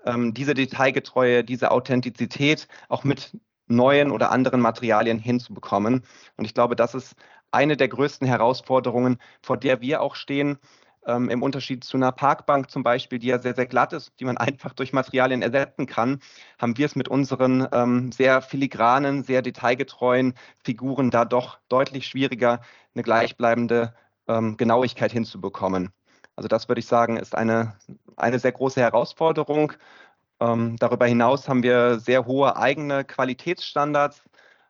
Ähm, 0.05 0.35
diese 0.35 0.53
Detailgetreue, 0.53 1.43
diese 1.43 1.71
Authentizität 1.71 2.69
auch 2.91 3.03
mit 3.03 3.35
neuen 3.67 4.11
oder 4.11 4.31
anderen 4.31 4.61
Materialien 4.61 5.19
hinzubekommen. 5.19 6.05
Und 6.37 6.45
ich 6.45 6.53
glaube, 6.53 6.77
das 6.77 6.95
ist 6.95 7.15
eine 7.51 7.79
der 7.79 7.89
größten 7.89 8.27
Herausforderungen, 8.29 9.17
vor 9.41 9.57
der 9.57 9.81
wir 9.81 10.03
auch 10.03 10.17
stehen. 10.17 10.59
Ähm, 11.07 11.31
Im 11.31 11.43
Unterschied 11.43 11.83
zu 11.83 11.97
einer 11.97 12.13
Parkbank 12.13 12.71
zum 12.71 12.83
Beispiel, 12.83 13.19
die 13.19 13.29
ja 13.29 13.39
sehr, 13.39 13.55
sehr 13.55 13.65
glatt 13.65 13.95
ist, 13.95 14.13
die 14.21 14.27
man 14.27 14.37
einfach 14.37 14.75
durch 14.75 14.93
Materialien 14.93 15.41
ersetzen 15.41 15.87
kann, 15.87 16.21
haben 16.59 16.77
wir 16.77 16.85
es 16.85 16.95
mit 16.95 17.09
unseren 17.09 17.67
ähm, 17.73 18.13
sehr 18.13 18.43
filigranen, 18.43 19.23
sehr 19.23 19.41
detailgetreuen 19.41 20.35
Figuren 20.63 21.11
da 21.11 21.25
doch 21.25 21.59
deutlich 21.71 22.07
schwieriger, 22.07 22.61
eine 22.95 23.03
gleichbleibende 23.03 23.95
ähm, 24.29 24.57
Genauigkeit 24.57 25.13
hinzubekommen. 25.13 25.91
Also 26.37 26.49
das 26.49 26.69
würde 26.69 26.81
ich 26.81 26.87
sagen, 26.87 27.17
ist 27.17 27.35
eine, 27.35 27.77
eine 28.17 28.39
sehr 28.39 28.53
große 28.53 28.81
Herausforderung. 28.81 29.73
Ähm, 30.41 30.77
darüber 30.79 31.07
hinaus 31.07 31.49
haben 31.49 31.63
wir 31.63 31.99
sehr 31.99 32.27
hohe 32.27 32.57
eigene 32.57 33.05
Qualitätsstandards, 33.05 34.23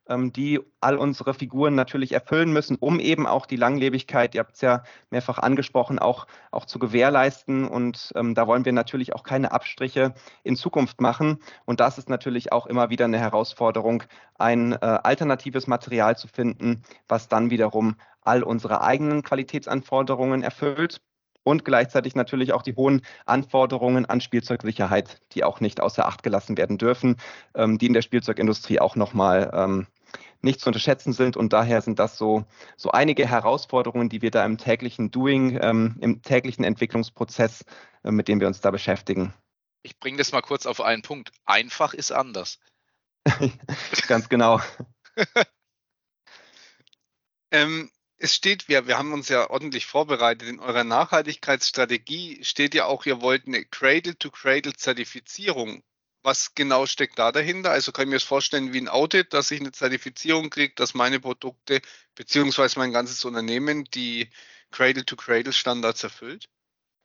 die 0.08 0.60
all 0.80 0.96
unsere 0.96 1.32
Figuren 1.32 1.74
natürlich 1.74 2.12
erfüllen 2.12 2.52
müssen, 2.52 2.76
um 2.76 3.00
eben 3.00 3.26
auch 3.26 3.46
die 3.46 3.56
Langlebigkeit, 3.56 4.34
ihr 4.34 4.40
habt 4.40 4.54
es 4.54 4.60
ja 4.60 4.82
mehrfach 5.10 5.38
angesprochen, 5.38 5.98
auch, 5.98 6.26
auch 6.50 6.66
zu 6.66 6.78
gewährleisten. 6.78 7.66
Und 7.66 8.12
ähm, 8.14 8.34
da 8.34 8.46
wollen 8.46 8.64
wir 8.64 8.72
natürlich 8.72 9.14
auch 9.14 9.22
keine 9.22 9.52
Abstriche 9.52 10.14
in 10.42 10.56
Zukunft 10.56 11.00
machen. 11.00 11.38
Und 11.64 11.80
das 11.80 11.96
ist 11.96 12.10
natürlich 12.10 12.52
auch 12.52 12.66
immer 12.66 12.90
wieder 12.90 13.06
eine 13.06 13.18
Herausforderung, 13.18 14.02
ein 14.34 14.72
äh, 14.72 14.76
alternatives 14.80 15.66
Material 15.66 16.16
zu 16.16 16.28
finden, 16.28 16.82
was 17.08 17.28
dann 17.28 17.50
wiederum 17.50 17.96
all 18.20 18.42
unsere 18.42 18.82
eigenen 18.82 19.22
Qualitätsanforderungen 19.22 20.42
erfüllt 20.42 21.00
und 21.44 21.64
gleichzeitig 21.64 22.16
natürlich 22.16 22.52
auch 22.52 22.62
die 22.62 22.74
hohen 22.74 23.02
Anforderungen 23.26 24.06
an 24.06 24.20
Spielzeugsicherheit, 24.20 25.20
die 25.32 25.44
auch 25.44 25.60
nicht 25.60 25.80
außer 25.80 26.06
Acht 26.06 26.22
gelassen 26.22 26.56
werden 26.58 26.78
dürfen, 26.78 27.16
ähm, 27.54 27.78
die 27.78 27.86
in 27.86 27.92
der 27.92 28.02
Spielzeugindustrie 28.02 28.80
auch 28.80 28.96
nochmal 28.96 29.50
ähm, 29.54 29.86
nicht 30.40 30.60
zu 30.60 30.68
unterschätzen 30.68 31.12
sind. 31.12 31.36
Und 31.36 31.52
daher 31.52 31.80
sind 31.82 31.98
das 31.98 32.16
so, 32.16 32.44
so 32.76 32.90
einige 32.90 33.26
Herausforderungen, 33.28 34.08
die 34.08 34.22
wir 34.22 34.30
da 34.30 34.44
im 34.44 34.58
täglichen 34.58 35.10
Doing, 35.10 35.58
ähm, 35.60 35.96
im 36.00 36.22
täglichen 36.22 36.64
Entwicklungsprozess, 36.64 37.64
äh, 38.02 38.10
mit 38.10 38.28
dem 38.28 38.40
wir 38.40 38.46
uns 38.46 38.60
da 38.60 38.70
beschäftigen. 38.70 39.34
Ich 39.82 39.98
bringe 39.98 40.18
das 40.18 40.32
mal 40.32 40.40
kurz 40.40 40.66
auf 40.66 40.80
einen 40.80 41.02
Punkt. 41.02 41.30
Einfach 41.44 41.92
ist 41.94 42.10
anders. 42.10 42.58
Ganz 44.08 44.28
genau. 44.28 44.60
ähm, 47.50 47.90
es 48.24 48.34
steht, 48.34 48.68
wir, 48.68 48.86
wir 48.86 48.96
haben 48.96 49.12
uns 49.12 49.28
ja 49.28 49.50
ordentlich 49.50 49.84
vorbereitet. 49.84 50.48
In 50.48 50.58
eurer 50.58 50.82
Nachhaltigkeitsstrategie 50.82 52.42
steht 52.42 52.74
ja 52.74 52.86
auch, 52.86 53.04
ihr 53.04 53.20
wollt 53.20 53.46
eine 53.46 53.66
Cradle-to-Cradle-Zertifizierung. 53.66 55.82
Was 56.22 56.54
genau 56.54 56.86
steckt 56.86 57.18
da 57.18 57.32
dahinter? 57.32 57.70
Also 57.70 57.92
kann 57.92 58.04
ich 58.04 58.08
mir 58.08 58.16
das 58.16 58.22
vorstellen 58.22 58.72
wie 58.72 58.80
ein 58.80 58.88
Audit, 58.88 59.34
dass 59.34 59.50
ich 59.50 59.60
eine 59.60 59.72
Zertifizierung 59.72 60.48
kriege, 60.48 60.72
dass 60.74 60.94
meine 60.94 61.20
Produkte 61.20 61.82
beziehungsweise 62.14 62.78
mein 62.78 62.94
ganzes 62.94 63.22
Unternehmen 63.26 63.84
die 63.92 64.30
Cradle-to-Cradle-Standards 64.70 66.02
erfüllt? 66.02 66.48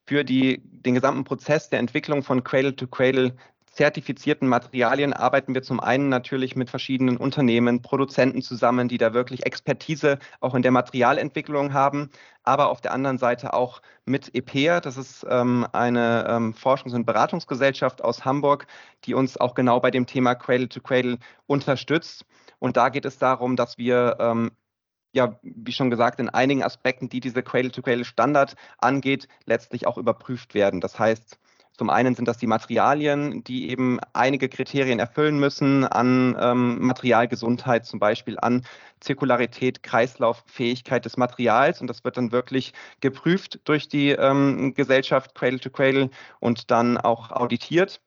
Für 0.08 0.24
die, 0.24 0.62
den 0.64 0.96
gesamten 0.96 1.26
Prozess 1.26 1.70
der 1.70 1.80
Entwicklung 1.80 2.24
von 2.24 2.46
Cradle-to-Cradle 2.46 3.36
zertifizierten 3.80 4.50
Materialien 4.50 5.14
arbeiten 5.14 5.56
wir 5.56 5.62
zum 5.62 5.80
einen 5.80 6.10
natürlich 6.10 6.58
mit 6.58 6.70
verschiedenen 6.70 7.16
Unternehmen, 7.16 7.82
Produzenten 7.82 8.42
zusammen, 8.42 8.90
die 8.90 8.98
da 8.98 9.14
wirklich 9.14 9.46
Expertise 9.46 10.20
auch 10.42 10.54
in 10.54 10.64
der 10.64 10.72
Materialentwicklung 10.72 11.72
haben, 11.72 12.10
aber 12.44 12.72
auf 12.72 12.82
der 12.82 12.92
anderen 12.92 13.18
Seite 13.18 13.54
auch 13.54 13.82
mit 14.04 14.36
EPEA. 14.36 14.82
Das 14.82 14.98
ist 14.98 15.26
ähm, 15.30 15.66
eine 15.72 16.26
ähm, 16.28 16.54
Forschungs- 16.54 16.94
und 16.94 17.06
Beratungsgesellschaft 17.06 18.04
aus 18.04 18.26
Hamburg, 18.26 18.68
die 19.06 19.14
uns 19.14 19.38
auch 19.38 19.54
genau 19.54 19.80
bei 19.80 19.92
dem 19.92 20.06
Thema 20.06 20.36
Cradle 20.36 20.68
to 20.68 20.82
Cradle 20.82 21.18
unterstützt. 21.48 22.26
Und 22.60 22.76
da 22.76 22.90
geht 22.90 23.06
es 23.06 23.18
darum, 23.18 23.56
dass 23.56 23.78
wir 23.78 24.18
ähm, 24.20 24.52
ja, 25.14 25.40
wie 25.42 25.72
schon 25.72 25.90
gesagt, 25.90 26.20
in 26.20 26.28
einigen 26.28 26.64
Aspekten, 26.64 27.08
die 27.08 27.22
diese 27.22 27.42
Cradle-to-Cradle-Standard 27.42 28.56
angeht, 28.78 29.30
letztlich 29.46 29.88
auch 29.88 29.98
überprüft 29.98 30.54
werden. 30.54 30.82
Das 30.82 31.00
heißt, 31.00 31.40
zum 31.80 31.90
einen 31.90 32.14
sind 32.14 32.28
das 32.28 32.38
die 32.38 32.46
Materialien, 32.46 33.42
die 33.46 33.70
eben 33.70 34.02
einige 34.12 34.50
Kriterien 34.50 35.00
erfüllen 35.00 35.40
müssen 35.40 35.86
an 35.86 36.36
ähm, 36.38 36.78
Materialgesundheit, 36.86 37.86
zum 37.86 38.00
Beispiel 38.00 38.38
an 38.38 38.66
Zirkularität, 39.00 39.82
Kreislauffähigkeit 39.82 41.06
des 41.06 41.16
Materials. 41.16 41.80
Und 41.80 41.88
das 41.88 42.04
wird 42.04 42.18
dann 42.18 42.34
wirklich 42.34 42.74
geprüft 43.00 43.62
durch 43.64 43.88
die 43.88 44.10
ähm, 44.10 44.74
Gesellschaft 44.74 45.36
Cradle 45.36 45.62
to 45.62 45.70
Cradle 45.70 46.10
und 46.42 46.70
dann 46.70 46.98
auch 46.98 47.32
auditiert. 47.32 48.02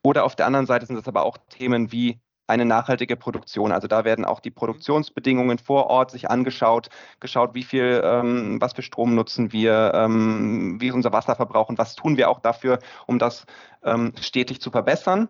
Oder 0.00 0.24
auf 0.24 0.34
der 0.34 0.46
anderen 0.46 0.64
Seite 0.64 0.86
sind 0.86 0.96
es 0.96 1.06
aber 1.06 1.22
auch 1.22 1.36
Themen 1.50 1.92
wie 1.92 2.18
eine 2.48 2.64
nachhaltige 2.64 3.16
Produktion. 3.16 3.72
Also 3.72 3.86
da 3.86 4.04
werden 4.04 4.24
auch 4.24 4.40
die 4.40 4.50
Produktionsbedingungen 4.50 5.58
vor 5.58 5.86
Ort 5.86 6.10
sich 6.10 6.30
angeschaut, 6.30 6.88
geschaut, 7.20 7.54
wie 7.54 7.62
viel, 7.62 8.00
ähm, 8.04 8.60
was 8.60 8.72
für 8.72 8.82
Strom 8.82 9.14
nutzen 9.14 9.52
wir, 9.52 9.92
ähm, 9.94 10.80
wie 10.80 10.88
ist 10.88 10.94
unser 10.94 11.12
Wasserverbrauch 11.12 11.68
und 11.68 11.78
was 11.78 11.94
tun 11.94 12.16
wir 12.16 12.30
auch 12.30 12.40
dafür, 12.40 12.78
um 13.06 13.18
das 13.18 13.44
ähm, 13.84 14.12
stetig 14.20 14.60
zu 14.60 14.70
verbessern. 14.70 15.28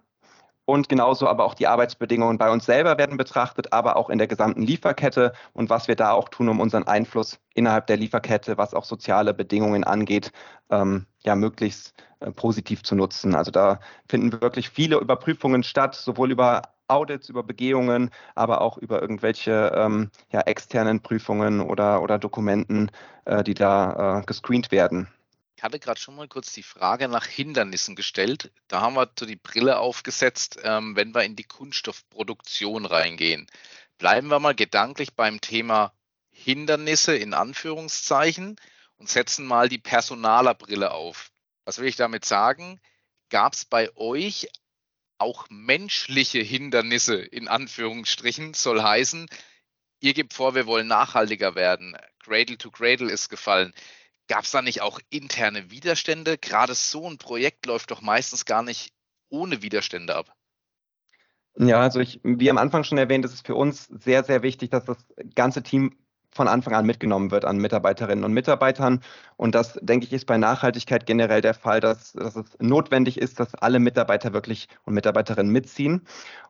und 0.68 0.90
genauso 0.90 1.26
aber 1.26 1.44
auch 1.44 1.54
die 1.54 1.66
Arbeitsbedingungen 1.66 2.36
bei 2.36 2.50
uns 2.50 2.66
selber 2.66 2.98
werden 2.98 3.16
betrachtet, 3.16 3.72
aber 3.72 3.96
auch 3.96 4.10
in 4.10 4.18
der 4.18 4.26
gesamten 4.26 4.60
Lieferkette 4.62 5.32
und 5.54 5.70
was 5.70 5.88
wir 5.88 5.96
da 5.96 6.12
auch 6.12 6.28
tun, 6.28 6.50
um 6.50 6.60
unseren 6.60 6.86
Einfluss 6.86 7.40
innerhalb 7.54 7.86
der 7.86 7.96
Lieferkette, 7.96 8.58
was 8.58 8.74
auch 8.74 8.84
soziale 8.84 9.32
Bedingungen 9.32 9.82
angeht, 9.84 10.30
ähm, 10.70 11.06
ja 11.24 11.36
möglichst 11.36 11.94
äh, 12.20 12.32
positiv 12.32 12.82
zu 12.82 12.96
nutzen. 12.96 13.34
Also 13.34 13.50
da 13.50 13.80
finden 14.08 14.42
wirklich 14.42 14.68
viele 14.68 14.98
Überprüfungen 14.98 15.62
statt, 15.62 15.94
sowohl 15.94 16.32
über 16.32 16.60
Audits, 16.88 17.28
über 17.28 17.42
Begehungen, 17.42 18.10
aber 18.34 18.60
auch 18.60 18.78
über 18.78 19.00
irgendwelche 19.00 19.72
ähm, 19.74 20.10
ja, 20.30 20.40
externen 20.40 21.00
Prüfungen 21.00 21.60
oder, 21.60 22.02
oder 22.02 22.18
Dokumenten, 22.18 22.90
äh, 23.24 23.44
die 23.44 23.54
da 23.54 24.20
äh, 24.20 24.24
gescreent 24.24 24.70
werden. 24.70 25.08
Ich 25.56 25.64
hatte 25.64 25.80
gerade 25.80 25.98
schon 25.98 26.14
mal 26.14 26.28
kurz 26.28 26.52
die 26.52 26.62
Frage 26.62 27.08
nach 27.08 27.26
Hindernissen 27.26 27.96
gestellt. 27.96 28.52
Da 28.68 28.80
haben 28.80 28.94
wir 28.94 29.10
so 29.18 29.26
die 29.26 29.34
Brille 29.34 29.78
aufgesetzt, 29.80 30.60
ähm, 30.62 30.94
wenn 30.94 31.12
wir 31.14 31.24
in 31.24 31.34
die 31.34 31.44
Kunststoffproduktion 31.44 32.86
reingehen. 32.86 33.48
Bleiben 33.98 34.28
wir 34.28 34.38
mal 34.38 34.54
gedanklich 34.54 35.14
beim 35.14 35.40
Thema 35.40 35.92
Hindernisse 36.30 37.16
in 37.16 37.34
Anführungszeichen 37.34 38.54
und 38.98 39.08
setzen 39.08 39.46
mal 39.46 39.68
die 39.68 39.78
Personalerbrille 39.78 40.92
auf. 40.92 41.32
Was 41.64 41.78
will 41.78 41.88
ich 41.88 41.96
damit 41.96 42.24
sagen? 42.24 42.80
Gab 43.28 43.54
es 43.54 43.64
bei 43.64 43.90
euch 43.96 44.48
auch 45.18 45.46
menschliche 45.50 46.40
Hindernisse 46.40 47.16
in 47.16 47.48
Anführungsstrichen? 47.48 48.54
Soll 48.54 48.82
heißen, 48.82 49.26
ihr 50.00 50.14
gebt 50.14 50.34
vor, 50.34 50.54
wir 50.54 50.66
wollen 50.66 50.86
nachhaltiger 50.86 51.54
werden. 51.54 51.96
Cradle 52.20 52.58
to 52.58 52.70
Cradle 52.70 53.10
ist 53.10 53.28
gefallen. 53.28 53.72
Gab 54.28 54.44
es 54.44 54.50
da 54.50 54.62
nicht 54.62 54.82
auch 54.82 55.00
interne 55.10 55.70
Widerstände? 55.70 56.36
Gerade 56.38 56.74
so 56.74 57.08
ein 57.08 57.18
Projekt 57.18 57.66
läuft 57.66 57.90
doch 57.90 58.02
meistens 58.02 58.44
gar 58.44 58.62
nicht 58.62 58.92
ohne 59.30 59.62
Widerstände 59.62 60.14
ab. 60.14 60.34
Ja, 61.56 61.80
also 61.80 61.98
ich, 61.98 62.20
wie 62.22 62.50
am 62.50 62.58
Anfang 62.58 62.84
schon 62.84 62.98
erwähnt, 62.98 63.24
ist 63.24 63.32
es 63.32 63.40
für 63.40 63.54
uns 63.54 63.86
sehr, 63.86 64.22
sehr 64.22 64.42
wichtig, 64.42 64.70
dass 64.70 64.84
das 64.84 64.98
ganze 65.34 65.62
Team 65.62 65.98
von 66.38 66.48
Anfang 66.48 66.72
an 66.74 66.86
mitgenommen 66.86 67.32
wird 67.32 67.44
an 67.44 67.58
Mitarbeiterinnen 67.58 68.24
und 68.24 68.32
Mitarbeitern. 68.32 69.00
Und 69.36 69.56
das, 69.56 69.74
denke 69.82 70.06
ich, 70.06 70.12
ist 70.12 70.26
bei 70.26 70.38
Nachhaltigkeit 70.38 71.04
generell 71.04 71.40
der 71.40 71.52
Fall, 71.52 71.80
dass, 71.80 72.12
dass 72.12 72.36
es 72.36 72.56
notwendig 72.60 73.18
ist, 73.20 73.40
dass 73.40 73.56
alle 73.56 73.80
Mitarbeiter 73.80 74.32
wirklich 74.32 74.68
und 74.84 74.94
Mitarbeiterinnen 74.94 75.52
mitziehen. 75.52 76.06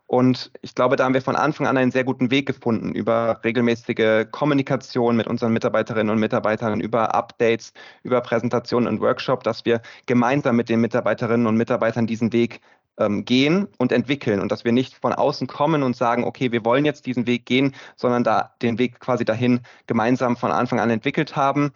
Und 0.07 0.51
ich 0.63 0.75
glaube, 0.75 0.97
da 0.97 1.05
haben 1.05 1.15
wir 1.15 1.23
von 1.23 1.37
Anfang 1.37 1.67
an 1.67 1.77
einen 1.77 1.91
sehr 1.91 2.05
guten 2.05 2.31
Weg 2.31 2.47
gefunden 2.47 2.93
über 2.95 3.41
regelmäßige 3.45 4.27
Kommunikation 4.31 5.17
mit 5.17 5.27
unseren 5.27 5.53
Mitarbeiterinnen 5.53 6.11
und 6.11 6.19
Mitarbeitern, 6.19 6.81
über 6.81 7.15
Updates, 7.15 7.73
über 8.03 8.21
Präsentationen 8.23 8.89
und 8.89 9.01
Workshops, 9.01 9.45
dass 9.45 9.65
wir 9.67 9.83
gemeinsam 10.07 10.57
mit 10.57 10.69
den 10.71 10.81
Mitarbeiterinnen 10.81 11.47
und 11.47 11.57
Mitarbeitern 11.57 12.07
diesen 12.07 12.33
Weg 12.33 12.61
ähm, 12.99 13.25
gehen 13.25 13.69
und 13.79 13.93
entwickeln 13.93 14.41
und 14.41 14.53
dass 14.53 14.65
wir 14.65 14.73
nicht 14.73 14.95
von 14.97 15.13
außen 15.13 15.47
kommen 15.47 15.83
und 15.83 15.97
sagen, 15.97 16.25
okay, 16.25 16.53
wir 16.53 16.65
wollen 16.65 16.85
jetzt 16.85 17.07
diesen 17.07 17.27
Weg 17.27 17.47
gehen, 17.47 17.75
sondern 17.97 18.25
da 18.25 18.55
den 18.63 18.79
Weg 18.79 19.01
quasi 19.01 19.25
dahin 19.25 19.61
gemeinsam 19.87 20.37
von 20.37 20.51
Anfang 20.53 20.81
an 20.81 20.91
entwickelt 20.91 21.37
haben. 21.37 21.73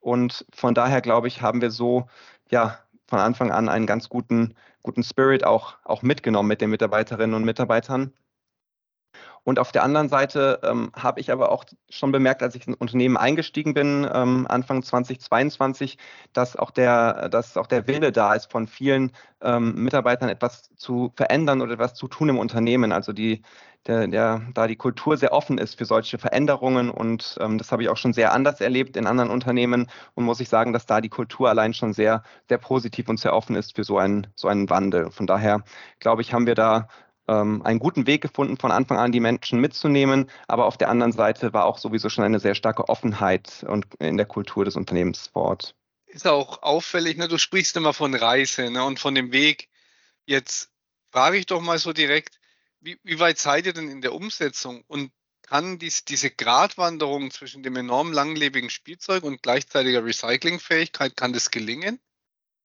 Und 0.00 0.44
von 0.52 0.74
daher, 0.74 1.00
glaube 1.00 1.28
ich, 1.28 1.40
haben 1.42 1.60
wir 1.62 1.70
so 1.70 2.06
ja 2.50 2.78
von 3.06 3.18
Anfang 3.18 3.50
an 3.50 3.68
einen 3.68 3.86
ganz 3.86 4.08
guten, 4.08 4.54
guten 4.82 5.02
Spirit 5.02 5.44
auch, 5.44 5.76
auch 5.84 6.02
mitgenommen 6.02 6.48
mit 6.48 6.60
den 6.60 6.70
Mitarbeiterinnen 6.70 7.34
und 7.34 7.44
Mitarbeitern. 7.44 8.12
Und 9.44 9.58
auf 9.58 9.72
der 9.72 9.84
anderen 9.84 10.08
Seite 10.08 10.60
ähm, 10.64 10.90
habe 10.96 11.20
ich 11.20 11.30
aber 11.30 11.52
auch 11.52 11.64
schon 11.90 12.12
bemerkt, 12.12 12.42
als 12.42 12.54
ich 12.54 12.66
ins 12.66 12.76
Unternehmen 12.78 13.16
eingestiegen 13.16 13.74
bin, 13.74 14.08
ähm, 14.12 14.46
Anfang 14.48 14.82
2022, 14.82 15.98
dass 16.32 16.56
auch 16.56 16.70
der, 16.70 17.28
dass 17.28 17.56
auch 17.56 17.66
der 17.66 17.86
Wille 17.86 18.10
da 18.10 18.34
ist, 18.34 18.50
von 18.50 18.66
vielen 18.66 19.12
ähm, 19.42 19.74
Mitarbeitern 19.74 20.30
etwas 20.30 20.74
zu 20.76 21.12
verändern 21.14 21.60
oder 21.60 21.74
etwas 21.74 21.94
zu 21.94 22.08
tun 22.08 22.30
im 22.30 22.38
Unternehmen. 22.38 22.90
Also 22.90 23.12
die, 23.12 23.42
der, 23.86 24.08
der, 24.08 24.42
da 24.54 24.66
die 24.66 24.76
Kultur 24.76 25.16
sehr 25.16 25.32
offen 25.32 25.58
ist 25.58 25.76
für 25.76 25.84
solche 25.84 26.18
Veränderungen 26.18 26.90
und 26.90 27.36
ähm, 27.40 27.58
das 27.58 27.70
habe 27.70 27.82
ich 27.82 27.90
auch 27.90 27.96
schon 27.98 28.14
sehr 28.14 28.32
anders 28.32 28.60
erlebt 28.62 28.96
in 28.96 29.06
anderen 29.06 29.30
Unternehmen 29.30 29.90
und 30.14 30.24
muss 30.24 30.40
ich 30.40 30.48
sagen, 30.48 30.72
dass 30.72 30.86
da 30.86 31.00
die 31.02 31.10
Kultur 31.10 31.50
allein 31.50 31.74
schon 31.74 31.92
sehr, 31.92 32.22
sehr 32.48 32.58
positiv 32.58 33.08
und 33.08 33.20
sehr 33.20 33.34
offen 33.34 33.56
ist 33.56 33.76
für 33.76 33.84
so 33.84 33.98
einen, 33.98 34.26
so 34.34 34.48
einen 34.48 34.70
Wandel. 34.70 35.10
Von 35.10 35.26
daher 35.26 35.62
glaube 36.00 36.22
ich, 36.22 36.32
haben 36.32 36.46
wir 36.46 36.54
da 36.54 36.88
ähm, 37.28 37.62
einen 37.62 37.78
guten 37.78 38.06
Weg 38.06 38.22
gefunden, 38.22 38.56
von 38.56 38.70
Anfang 38.70 38.98
an 38.98 39.12
die 39.12 39.20
Menschen 39.20 39.60
mitzunehmen. 39.60 40.30
Aber 40.48 40.66
auf 40.66 40.76
der 40.76 40.88
anderen 40.88 41.12
Seite 41.12 41.52
war 41.52 41.64
auch 41.66 41.78
sowieso 41.78 42.08
schon 42.08 42.24
eine 42.24 42.40
sehr 42.40 42.54
starke 42.54 42.88
Offenheit 42.88 43.64
und 43.68 43.86
in 43.98 44.16
der 44.16 44.26
Kultur 44.26 44.64
des 44.64 44.76
Unternehmens 44.76 45.28
vor 45.28 45.42
Ort. 45.42 45.74
Ist 46.06 46.26
auch 46.26 46.62
auffällig, 46.62 47.16
ne? 47.16 47.28
du 47.28 47.38
sprichst 47.38 47.76
immer 47.76 47.92
von 47.92 48.14
Reise 48.14 48.70
ne? 48.70 48.84
und 48.84 49.00
von 49.00 49.14
dem 49.14 49.32
Weg. 49.32 49.68
Jetzt 50.26 50.70
frage 51.10 51.36
ich 51.36 51.46
doch 51.46 51.60
mal 51.60 51.78
so 51.78 51.92
direkt, 51.92 52.38
wie, 52.80 52.98
wie 53.02 53.18
weit 53.18 53.38
seid 53.38 53.66
ihr 53.66 53.72
denn 53.72 53.88
in 53.88 54.00
der 54.00 54.14
Umsetzung 54.14 54.84
und 54.86 55.10
kann 55.42 55.78
dies, 55.78 56.04
diese 56.04 56.30
Gratwanderung 56.30 57.30
zwischen 57.30 57.62
dem 57.62 57.76
enorm 57.76 58.12
langlebigen 58.12 58.70
Spielzeug 58.70 59.24
und 59.24 59.42
gleichzeitiger 59.42 60.04
Recyclingfähigkeit, 60.04 61.16
kann 61.16 61.32
das 61.32 61.50
gelingen? 61.50 62.00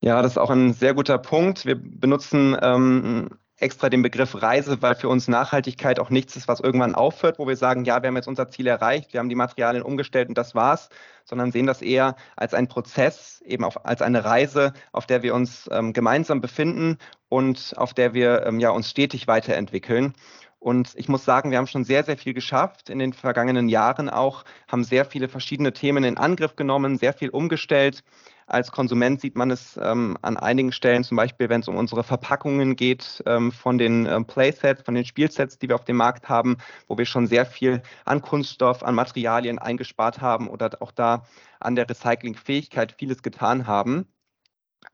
Ja, 0.02 0.22
das 0.22 0.34
ist 0.34 0.38
auch 0.38 0.50
ein 0.50 0.74
sehr 0.74 0.94
guter 0.94 1.18
Punkt. 1.18 1.66
Wir 1.66 1.76
benutzen 1.76 2.58
ähm, 2.62 3.39
extra 3.60 3.90
den 3.90 4.02
Begriff 4.02 4.42
Reise, 4.42 4.82
weil 4.82 4.96
für 4.96 5.10
uns 5.10 5.28
Nachhaltigkeit 5.28 6.00
auch 6.00 6.10
nichts 6.10 6.36
ist, 6.36 6.48
was 6.48 6.60
irgendwann 6.60 6.96
aufhört, 6.96 7.40
wo 7.40 7.48
wir 7.48 7.58
sagen, 7.58 7.86
ja, 7.86 8.02
wir 8.02 8.08
haben 8.08 8.16
jetzt 8.16 8.28
unser 8.28 8.50
Ziel 8.50 8.68
erreicht, 8.68 9.14
wir 9.14 9.20
haben 9.20 9.30
die 9.30 9.36
Materialien 9.36 9.84
umgestellt 9.84 10.30
und 10.30 10.38
das 10.38 10.56
war's, 10.56 10.90
sondern 11.26 11.52
sehen 11.52 11.68
das 11.68 11.82
eher 11.82 12.16
als 12.36 12.54
einen 12.54 12.68
Prozess, 12.68 13.42
eben 13.46 13.64
auf, 13.64 13.86
als 13.86 14.02
eine 14.02 14.24
Reise, 14.24 14.74
auf 14.92 15.06
der 15.06 15.24
wir 15.24 15.36
uns 15.36 15.70
ähm, 15.72 15.94
gemeinsam 15.94 16.42
befinden 16.42 16.98
und 17.28 17.74
auf 17.78 17.94
der 17.94 18.14
wir 18.14 18.46
ähm, 18.46 18.60
ja, 18.60 18.70
uns 18.70 18.90
stetig 18.90 19.28
weiterentwickeln. 19.28 20.14
Und 20.60 20.92
ich 20.96 21.08
muss 21.08 21.24
sagen, 21.24 21.52
wir 21.52 21.58
haben 21.58 21.68
schon 21.68 21.86
sehr, 21.86 22.04
sehr 22.04 22.18
viel 22.18 22.34
geschafft 22.34 22.90
in 22.90 23.00
den 23.00 23.14
vergangenen 23.14 23.70
Jahren 23.70 24.10
auch, 24.10 24.44
haben 24.68 24.84
sehr 24.84 25.06
viele 25.06 25.30
verschiedene 25.30 25.72
Themen 25.72 26.04
in 26.04 26.18
Angriff 26.18 26.58
genommen, 26.58 26.98
sehr 26.98 27.14
viel 27.14 27.30
umgestellt. 27.30 28.04
Als 28.50 28.72
Konsument 28.72 29.22
sieht 29.22 29.36
man 29.36 29.52
es 29.52 29.80
ähm, 29.82 30.18
an 30.24 30.36
einigen 30.36 30.72
Stellen, 30.72 31.04
zum 31.04 31.18
Beispiel 31.18 31.50
wenn 31.50 31.62
es 31.62 31.68
um 31.68 31.76
unsere 31.76 32.04
Verpackungen 32.04 32.76
geht, 32.76 33.22
ähm, 33.28 33.52
von 33.52 33.78
den 33.78 34.08
ähm, 34.08 34.26
Playsets, 34.26 34.82
von 34.82 34.96
den 34.96 35.06
Spielsets, 35.06 35.60
die 35.60 35.70
wir 35.70 35.76
auf 35.76 35.86
dem 35.86 35.98
Markt 35.98 36.30
haben, 36.30 36.58
wo 36.88 36.98
wir 36.98 37.06
schon 37.06 37.28
sehr 37.28 37.46
viel 37.46 37.84
an 38.06 38.24
Kunststoff, 38.24 38.82
an 38.82 38.96
Materialien 38.96 39.60
eingespart 39.60 40.20
haben 40.20 40.48
oder 40.50 40.72
auch 40.82 40.92
da 40.92 41.26
an 41.60 41.76
der 41.76 41.88
Recyclingfähigkeit 41.88 42.96
vieles 42.98 43.22
getan 43.22 43.68
haben. 43.68 44.08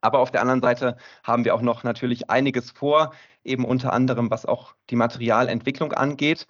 Aber 0.02 0.20
auf 0.20 0.32
der 0.32 0.41
anderen 0.41 0.62
Seite 0.62 0.98
haben 1.24 1.46
wir 1.46 1.56
auch 1.56 1.62
noch 1.62 1.84
natürlich 1.84 2.30
einiges 2.30 2.72
vor, 2.72 3.13
eben 3.46 3.63
unter 3.63 3.94
anderem 3.94 4.30
was 4.32 4.46
auch 4.46 4.76
die 4.89 4.98
Materialentwicklung 4.98 5.94
angeht. 5.94 6.46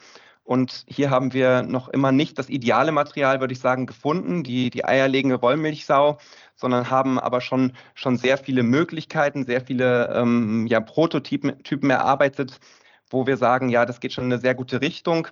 Und 0.46 0.86
hier 0.88 1.10
haben 1.10 1.34
wir 1.34 1.64
noch 1.64 1.90
immer 1.90 2.12
nicht 2.12 2.38
das 2.38 2.50
ideale 2.50 2.92
Material, 2.92 3.40
würde 3.40 3.54
ich 3.54 3.60
sagen, 3.60 3.88
gefunden, 3.88 4.44
die, 4.44 4.70
die 4.70 4.86
eierlegende 4.86 5.42
Wollmilchsau, 5.42 6.20
sondern 6.56 6.92
haben 6.92 7.20
aber 7.20 7.42
schon, 7.42 7.74
schon 7.96 8.18
sehr 8.18 8.38
viele 8.38 8.62
Möglichkeiten, 8.62 9.46
sehr 9.46 9.62
viele 9.62 10.14
ähm, 10.16 10.68
ja, 10.68 10.80
Prototypen 10.82 11.64
Typen 11.64 11.90
erarbeitet, 11.90 12.60
wo 13.10 13.26
wir 13.26 13.38
sagen, 13.38 13.70
ja, 13.70 13.86
das 13.86 14.00
geht 14.00 14.14
schon 14.14 14.26
in 14.26 14.34
eine 14.34 14.42
sehr 14.42 14.54
gute 14.54 14.82
Richtung. 14.82 15.28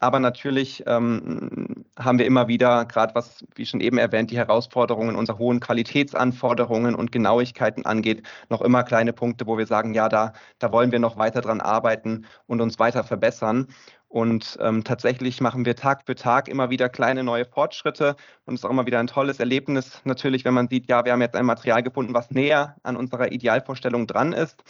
Aber 0.00 0.20
natürlich 0.20 0.84
ähm, 0.86 1.84
haben 1.98 2.18
wir 2.18 2.26
immer 2.26 2.46
wieder, 2.46 2.84
gerade 2.84 3.14
was, 3.16 3.44
wie 3.56 3.66
schon 3.66 3.80
eben 3.80 3.98
erwähnt, 3.98 4.30
die 4.30 4.36
Herausforderungen 4.36 5.16
unserer 5.16 5.38
hohen 5.38 5.58
Qualitätsanforderungen 5.58 6.94
und 6.94 7.10
Genauigkeiten 7.10 7.84
angeht, 7.84 8.22
noch 8.48 8.62
immer 8.62 8.84
kleine 8.84 9.12
Punkte, 9.12 9.46
wo 9.48 9.58
wir 9.58 9.66
sagen, 9.66 9.94
ja, 9.94 10.08
da, 10.08 10.34
da 10.60 10.70
wollen 10.70 10.92
wir 10.92 11.00
noch 11.00 11.16
weiter 11.16 11.40
dran 11.40 11.60
arbeiten 11.60 12.26
und 12.46 12.60
uns 12.60 12.78
weiter 12.78 13.02
verbessern. 13.02 13.66
Und 14.08 14.56
ähm, 14.60 14.84
tatsächlich 14.84 15.40
machen 15.40 15.66
wir 15.66 15.76
Tag 15.76 16.04
für 16.06 16.14
Tag 16.14 16.48
immer 16.48 16.70
wieder 16.70 16.88
kleine 16.88 17.22
neue 17.22 17.44
Fortschritte. 17.44 18.16
Und 18.46 18.54
es 18.54 18.60
ist 18.60 18.64
auch 18.64 18.70
immer 18.70 18.86
wieder 18.86 18.98
ein 19.00 19.06
tolles 19.06 19.38
Erlebnis 19.38 20.00
natürlich, 20.04 20.44
wenn 20.44 20.54
man 20.54 20.68
sieht, 20.68 20.88
ja, 20.88 21.04
wir 21.04 21.12
haben 21.12 21.20
jetzt 21.20 21.36
ein 21.36 21.44
Material 21.44 21.82
gefunden, 21.82 22.14
was 22.14 22.30
näher 22.30 22.76
an 22.82 22.96
unserer 22.96 23.32
Idealvorstellung 23.32 24.06
dran 24.06 24.32
ist. 24.32 24.64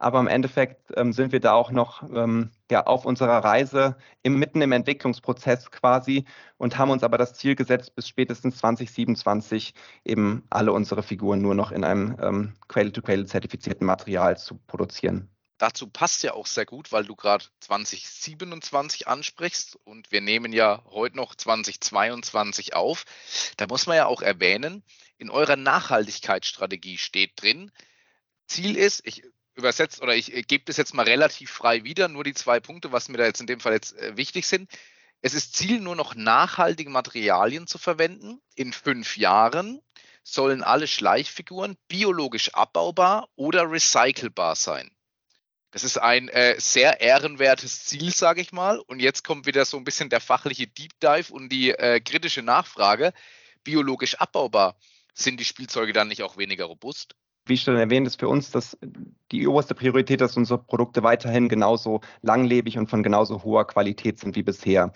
Aber 0.00 0.18
im 0.18 0.28
Endeffekt 0.28 0.92
ähm, 0.96 1.12
sind 1.12 1.30
wir 1.30 1.40
da 1.40 1.52
auch 1.52 1.70
noch 1.70 2.02
ähm, 2.14 2.50
ja, 2.70 2.86
auf 2.86 3.04
unserer 3.04 3.44
Reise 3.44 3.96
im, 4.22 4.38
mitten 4.38 4.62
im 4.62 4.72
Entwicklungsprozess 4.72 5.70
quasi 5.70 6.24
und 6.56 6.78
haben 6.78 6.90
uns 6.90 7.02
aber 7.04 7.18
das 7.18 7.34
Ziel 7.34 7.54
gesetzt, 7.54 7.94
bis 7.94 8.08
spätestens 8.08 8.56
2027 8.58 9.74
eben 10.04 10.42
alle 10.48 10.72
unsere 10.72 11.02
Figuren 11.02 11.42
nur 11.42 11.54
noch 11.54 11.70
in 11.70 11.84
einem 11.84 12.16
ähm, 12.20 12.54
Cradle-to-Cradle 12.68 13.26
zertifizierten 13.26 13.86
Material 13.86 14.38
zu 14.38 14.58
produzieren. 14.66 15.28
Dazu 15.60 15.88
passt 15.88 16.22
ja 16.22 16.32
auch 16.32 16.46
sehr 16.46 16.64
gut, 16.64 16.90
weil 16.90 17.04
du 17.04 17.14
gerade 17.14 17.44
2027 17.60 19.06
ansprichst 19.06 19.76
und 19.84 20.10
wir 20.10 20.22
nehmen 20.22 20.54
ja 20.54 20.82
heute 20.86 21.16
noch 21.16 21.34
2022 21.34 22.72
auf. 22.72 23.04
Da 23.58 23.66
muss 23.66 23.86
man 23.86 23.98
ja 23.98 24.06
auch 24.06 24.22
erwähnen, 24.22 24.82
in 25.18 25.28
eurer 25.28 25.56
Nachhaltigkeitsstrategie 25.56 26.96
steht 26.96 27.32
drin, 27.36 27.70
Ziel 28.46 28.74
ist, 28.74 29.02
ich 29.04 29.22
übersetze 29.54 30.00
oder 30.00 30.16
ich 30.16 30.32
gebe 30.48 30.64
das 30.64 30.78
jetzt 30.78 30.94
mal 30.94 31.04
relativ 31.04 31.50
frei 31.50 31.84
wieder, 31.84 32.08
nur 32.08 32.24
die 32.24 32.32
zwei 32.32 32.58
Punkte, 32.58 32.90
was 32.90 33.10
mir 33.10 33.18
da 33.18 33.26
jetzt 33.26 33.42
in 33.42 33.46
dem 33.46 33.60
Fall 33.60 33.74
jetzt 33.74 33.94
äh, 33.98 34.16
wichtig 34.16 34.46
sind. 34.46 34.70
Es 35.20 35.34
ist 35.34 35.54
Ziel, 35.54 35.78
nur 35.80 35.94
noch 35.94 36.14
nachhaltige 36.14 36.88
Materialien 36.88 37.66
zu 37.66 37.76
verwenden. 37.76 38.40
In 38.54 38.72
fünf 38.72 39.18
Jahren 39.18 39.82
sollen 40.22 40.62
alle 40.62 40.86
Schleichfiguren 40.86 41.76
biologisch 41.86 42.54
abbaubar 42.54 43.28
oder 43.36 43.70
recycelbar 43.70 44.56
sein. 44.56 44.90
Das 45.70 45.84
ist 45.84 45.98
ein 45.98 46.28
äh, 46.28 46.56
sehr 46.58 47.00
ehrenwertes 47.00 47.84
Ziel, 47.84 48.12
sage 48.12 48.40
ich 48.40 48.52
mal. 48.52 48.80
Und 48.80 49.00
jetzt 49.00 49.22
kommt 49.22 49.46
wieder 49.46 49.64
so 49.64 49.76
ein 49.76 49.84
bisschen 49.84 50.08
der 50.08 50.20
fachliche 50.20 50.66
Deep 50.66 50.98
Dive 51.00 51.32
und 51.32 51.48
die 51.50 51.70
äh, 51.70 52.00
kritische 52.00 52.42
Nachfrage. 52.42 53.12
Biologisch 53.62 54.16
abbaubar. 54.16 54.76
Sind 55.14 55.38
die 55.38 55.44
Spielzeuge 55.44 55.92
dann 55.92 56.08
nicht 56.08 56.22
auch 56.22 56.36
weniger 56.36 56.64
robust? 56.64 57.14
Wie 57.46 57.56
schon 57.56 57.76
erwähnt, 57.76 58.06
ist 58.06 58.18
für 58.18 58.28
uns 58.28 58.50
das 58.50 58.76
die 59.32 59.46
oberste 59.46 59.74
Priorität, 59.74 60.20
dass 60.20 60.36
unsere 60.36 60.58
Produkte 60.58 61.02
weiterhin 61.02 61.48
genauso 61.48 62.00
langlebig 62.22 62.78
und 62.78 62.88
von 62.88 63.02
genauso 63.02 63.42
hoher 63.42 63.66
Qualität 63.66 64.18
sind 64.18 64.36
wie 64.36 64.42
bisher. 64.42 64.92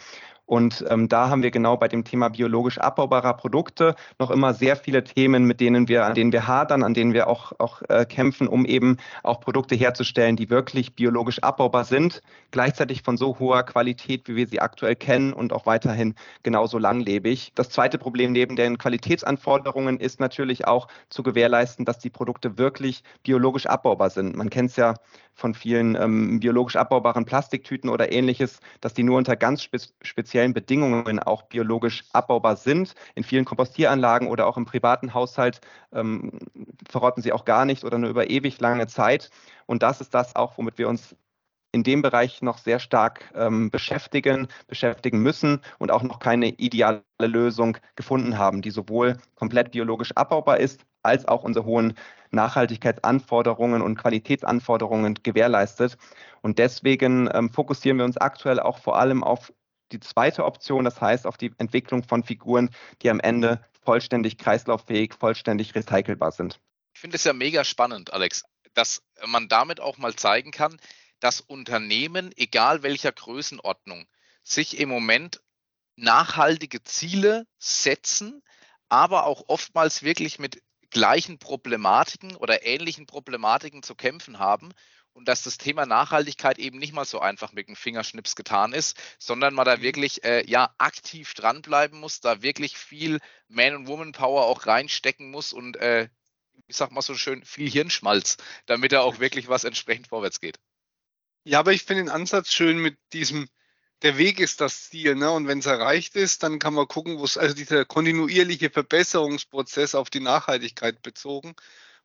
Und 0.46 0.84
ähm, 0.90 1.08
da 1.08 1.30
haben 1.30 1.42
wir 1.42 1.50
genau 1.50 1.76
bei 1.76 1.88
dem 1.88 2.04
Thema 2.04 2.28
biologisch 2.28 2.78
abbaubarer 2.78 3.34
Produkte 3.34 3.94
noch 4.18 4.30
immer 4.30 4.52
sehr 4.52 4.76
viele 4.76 5.02
Themen, 5.02 5.44
mit 5.44 5.60
denen 5.60 5.88
wir, 5.88 6.04
an 6.04 6.14
denen 6.14 6.32
wir 6.32 6.46
hadern, 6.46 6.82
an 6.82 6.92
denen 6.92 7.14
wir 7.14 7.28
auch, 7.28 7.52
auch 7.58 7.80
äh, 7.88 8.04
kämpfen, 8.04 8.46
um 8.46 8.66
eben 8.66 8.98
auch 9.22 9.40
Produkte 9.40 9.74
herzustellen, 9.74 10.36
die 10.36 10.50
wirklich 10.50 10.94
biologisch 10.94 11.38
abbaubar 11.38 11.84
sind, 11.84 12.20
gleichzeitig 12.50 13.02
von 13.02 13.16
so 13.16 13.38
hoher 13.38 13.62
Qualität, 13.62 14.28
wie 14.28 14.36
wir 14.36 14.46
sie 14.46 14.60
aktuell 14.60 14.96
kennen 14.96 15.32
und 15.32 15.52
auch 15.54 15.64
weiterhin 15.64 16.14
genauso 16.42 16.76
langlebig. 16.78 17.52
Das 17.54 17.70
zweite 17.70 17.96
Problem 17.96 18.32
neben 18.32 18.54
den 18.54 18.76
Qualitätsanforderungen 18.76 19.98
ist 19.98 20.20
natürlich 20.20 20.66
auch 20.66 20.88
zu 21.08 21.22
gewährleisten, 21.22 21.86
dass 21.86 21.98
die 21.98 22.10
Produkte 22.10 22.58
wirklich 22.58 23.02
biologisch 23.22 23.66
abbaubar 23.66 24.10
sind. 24.10 24.23
Man 24.32 24.50
kennt 24.50 24.70
es 24.70 24.76
ja 24.76 24.94
von 25.34 25.54
vielen 25.54 25.96
ähm, 25.96 26.40
biologisch 26.40 26.76
abbaubaren 26.76 27.24
Plastiktüten 27.24 27.90
oder 27.90 28.12
ähnliches, 28.12 28.60
dass 28.80 28.94
die 28.94 29.02
nur 29.02 29.18
unter 29.18 29.36
ganz 29.36 29.62
spe 29.62 29.78
speziellen 30.02 30.54
Bedingungen 30.54 31.18
auch 31.18 31.42
biologisch 31.42 32.04
abbaubar 32.12 32.56
sind. 32.56 32.94
In 33.14 33.24
vielen 33.24 33.44
Kompostieranlagen 33.44 34.28
oder 34.28 34.46
auch 34.46 34.56
im 34.56 34.64
privaten 34.64 35.14
Haushalt 35.14 35.60
ähm, 35.92 36.38
verrotten 36.88 37.22
sie 37.22 37.32
auch 37.32 37.44
gar 37.44 37.64
nicht 37.64 37.84
oder 37.84 37.98
nur 37.98 38.10
über 38.10 38.30
ewig 38.30 38.60
lange 38.60 38.86
Zeit. 38.86 39.30
Und 39.66 39.82
das 39.82 40.00
ist 40.00 40.14
das 40.14 40.36
auch, 40.36 40.56
womit 40.58 40.78
wir 40.78 40.88
uns 40.88 41.16
in 41.74 41.82
dem 41.82 42.02
Bereich 42.02 42.40
noch 42.40 42.58
sehr 42.58 42.78
stark 42.78 43.32
ähm, 43.34 43.68
beschäftigen, 43.68 44.46
beschäftigen 44.68 45.18
müssen 45.18 45.60
und 45.78 45.90
auch 45.90 46.04
noch 46.04 46.20
keine 46.20 46.50
ideale 46.50 47.02
Lösung 47.20 47.76
gefunden 47.96 48.38
haben, 48.38 48.62
die 48.62 48.70
sowohl 48.70 49.18
komplett 49.34 49.72
biologisch 49.72 50.12
abbaubar 50.12 50.58
ist, 50.58 50.86
als 51.02 51.26
auch 51.26 51.42
unsere 51.42 51.66
hohen 51.66 51.94
Nachhaltigkeitsanforderungen 52.30 53.82
und 53.82 53.96
Qualitätsanforderungen 53.96 55.18
gewährleistet. 55.24 55.98
Und 56.42 56.60
deswegen 56.60 57.28
ähm, 57.34 57.50
fokussieren 57.50 57.98
wir 57.98 58.04
uns 58.04 58.16
aktuell 58.18 58.60
auch 58.60 58.78
vor 58.78 58.96
allem 58.96 59.24
auf 59.24 59.52
die 59.90 60.00
zweite 60.00 60.44
Option, 60.44 60.84
das 60.84 61.00
heißt 61.00 61.26
auf 61.26 61.36
die 61.36 61.52
Entwicklung 61.58 62.04
von 62.04 62.22
Figuren, 62.22 62.70
die 63.02 63.10
am 63.10 63.18
Ende 63.18 63.64
vollständig 63.84 64.38
kreislauffähig, 64.38 65.14
vollständig 65.14 65.74
recycelbar 65.74 66.30
sind. 66.30 66.60
Ich 66.94 67.00
finde 67.00 67.16
es 67.16 67.24
ja 67.24 67.32
mega 67.32 67.64
spannend, 67.64 68.12
Alex, 68.12 68.44
dass 68.74 69.02
man 69.26 69.48
damit 69.48 69.80
auch 69.80 69.98
mal 69.98 70.14
zeigen 70.14 70.52
kann, 70.52 70.78
dass 71.24 71.40
Unternehmen, 71.40 72.32
egal 72.36 72.82
welcher 72.82 73.10
Größenordnung, 73.10 74.06
sich 74.42 74.78
im 74.78 74.90
Moment 74.90 75.40
nachhaltige 75.96 76.84
Ziele 76.84 77.46
setzen, 77.58 78.42
aber 78.90 79.24
auch 79.24 79.44
oftmals 79.48 80.02
wirklich 80.02 80.38
mit 80.38 80.62
gleichen 80.90 81.38
Problematiken 81.38 82.36
oder 82.36 82.66
ähnlichen 82.66 83.06
Problematiken 83.06 83.82
zu 83.82 83.94
kämpfen 83.94 84.38
haben 84.38 84.74
und 85.14 85.26
dass 85.26 85.42
das 85.42 85.56
Thema 85.56 85.86
Nachhaltigkeit 85.86 86.58
eben 86.58 86.76
nicht 86.76 86.92
mal 86.92 87.06
so 87.06 87.20
einfach 87.20 87.52
mit 87.52 87.68
dem 87.68 87.76
Fingerschnips 87.76 88.36
getan 88.36 88.74
ist, 88.74 89.00
sondern 89.18 89.54
man 89.54 89.64
da 89.64 89.78
mhm. 89.78 89.80
wirklich 89.80 90.24
äh, 90.24 90.44
ja 90.46 90.74
aktiv 90.76 91.32
dranbleiben 91.32 91.98
muss, 92.00 92.20
da 92.20 92.42
wirklich 92.42 92.76
viel 92.76 93.18
Man- 93.48 93.76
und 93.76 93.86
Woman-Power 93.86 94.44
auch 94.44 94.66
reinstecken 94.66 95.30
muss 95.30 95.54
und 95.54 95.78
äh, 95.78 96.10
ich 96.66 96.76
sag 96.76 96.92
mal 96.92 97.00
so 97.00 97.14
schön, 97.14 97.46
viel 97.46 97.70
Hirnschmalz, 97.70 98.36
damit 98.66 98.92
da 98.92 99.00
auch 99.00 99.20
wirklich 99.20 99.48
was 99.48 99.64
entsprechend 99.64 100.08
vorwärts 100.08 100.38
geht. 100.38 100.58
Ja, 101.44 101.58
aber 101.60 101.72
ich 101.72 101.84
finde 101.84 102.04
den 102.04 102.10
Ansatz 102.10 102.52
schön 102.52 102.78
mit 102.78 102.96
diesem, 103.12 103.48
der 104.02 104.18
Weg 104.18 104.40
ist 104.40 104.60
das 104.60 104.88
Ziel, 104.88 105.14
ne? 105.14 105.30
Und 105.30 105.46
wenn 105.46 105.58
es 105.58 105.66
erreicht 105.66 106.16
ist, 106.16 106.42
dann 106.42 106.58
kann 106.58 106.74
man 106.74 106.88
gucken, 106.88 107.18
wo 107.18 107.24
es, 107.24 107.38
also 107.38 107.54
dieser 107.54 107.84
kontinuierliche 107.84 108.70
Verbesserungsprozess 108.70 109.94
auf 109.94 110.10
die 110.10 110.20
Nachhaltigkeit 110.20 111.02
bezogen, 111.02 111.54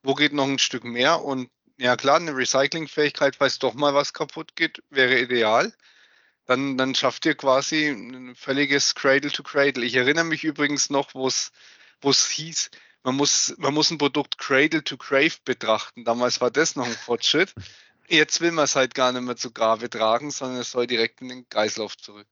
wo 0.04 0.13
geht 0.15 0.34
noch 0.34 0.45
ein 0.47 0.60
Stück 0.60 0.84
mehr 0.84 1.23
und 1.23 1.49
ja 1.78 1.95
klar, 1.95 2.17
eine 2.17 2.36
Recyclingfähigkeit, 2.36 3.38
falls 3.38 3.60
doch 3.60 3.73
mal 3.73 3.93
was 3.93 4.13
kaputt 4.13 4.56
geht, 4.56 4.84
wäre 4.89 5.19
ideal. 5.19 5.73
Dann, 6.45 6.78
dann 6.78 6.95
schafft 6.95 7.25
ihr 7.25 7.36
quasi 7.36 7.88
ein 7.89 8.36
völliges 8.36 8.95
Cradle 8.95 9.32
to 9.32 9.43
Cradle. 9.43 9.86
Ich 9.86 9.95
erinnere 9.95 10.25
mich 10.25 10.43
übrigens 10.43 10.89
noch, 10.89 11.13
wo 11.13 11.28
es, 11.28 11.52
wo 12.02 12.10
es 12.10 12.30
hieß, 12.30 12.71
man 13.04 13.15
muss, 13.15 13.56
man 13.58 13.73
muss 13.73 13.91
ein 13.91 13.97
Produkt 13.97 14.38
Cradle 14.38 14.84
to 14.84 14.97
Grave 14.97 15.36
betrachten. 15.45 16.04
Damals 16.04 16.41
war 16.41 16.52
das 16.52 16.75
noch 16.75 16.86
ein 16.86 16.91
Fortschritt. 16.91 17.54
Jetzt 18.09 18.41
will 18.41 18.51
man 18.51 18.65
es 18.65 18.75
halt 18.75 18.95
gar 18.95 19.11
nicht 19.11 19.21
mehr 19.21 19.35
zu 19.35 19.51
Grave 19.51 19.89
tragen, 19.89 20.31
sondern 20.31 20.61
es 20.61 20.71
soll 20.71 20.87
direkt 20.87 21.21
in 21.21 21.29
den 21.29 21.47
Kreislauf 21.47 21.95
zurück. 21.95 22.27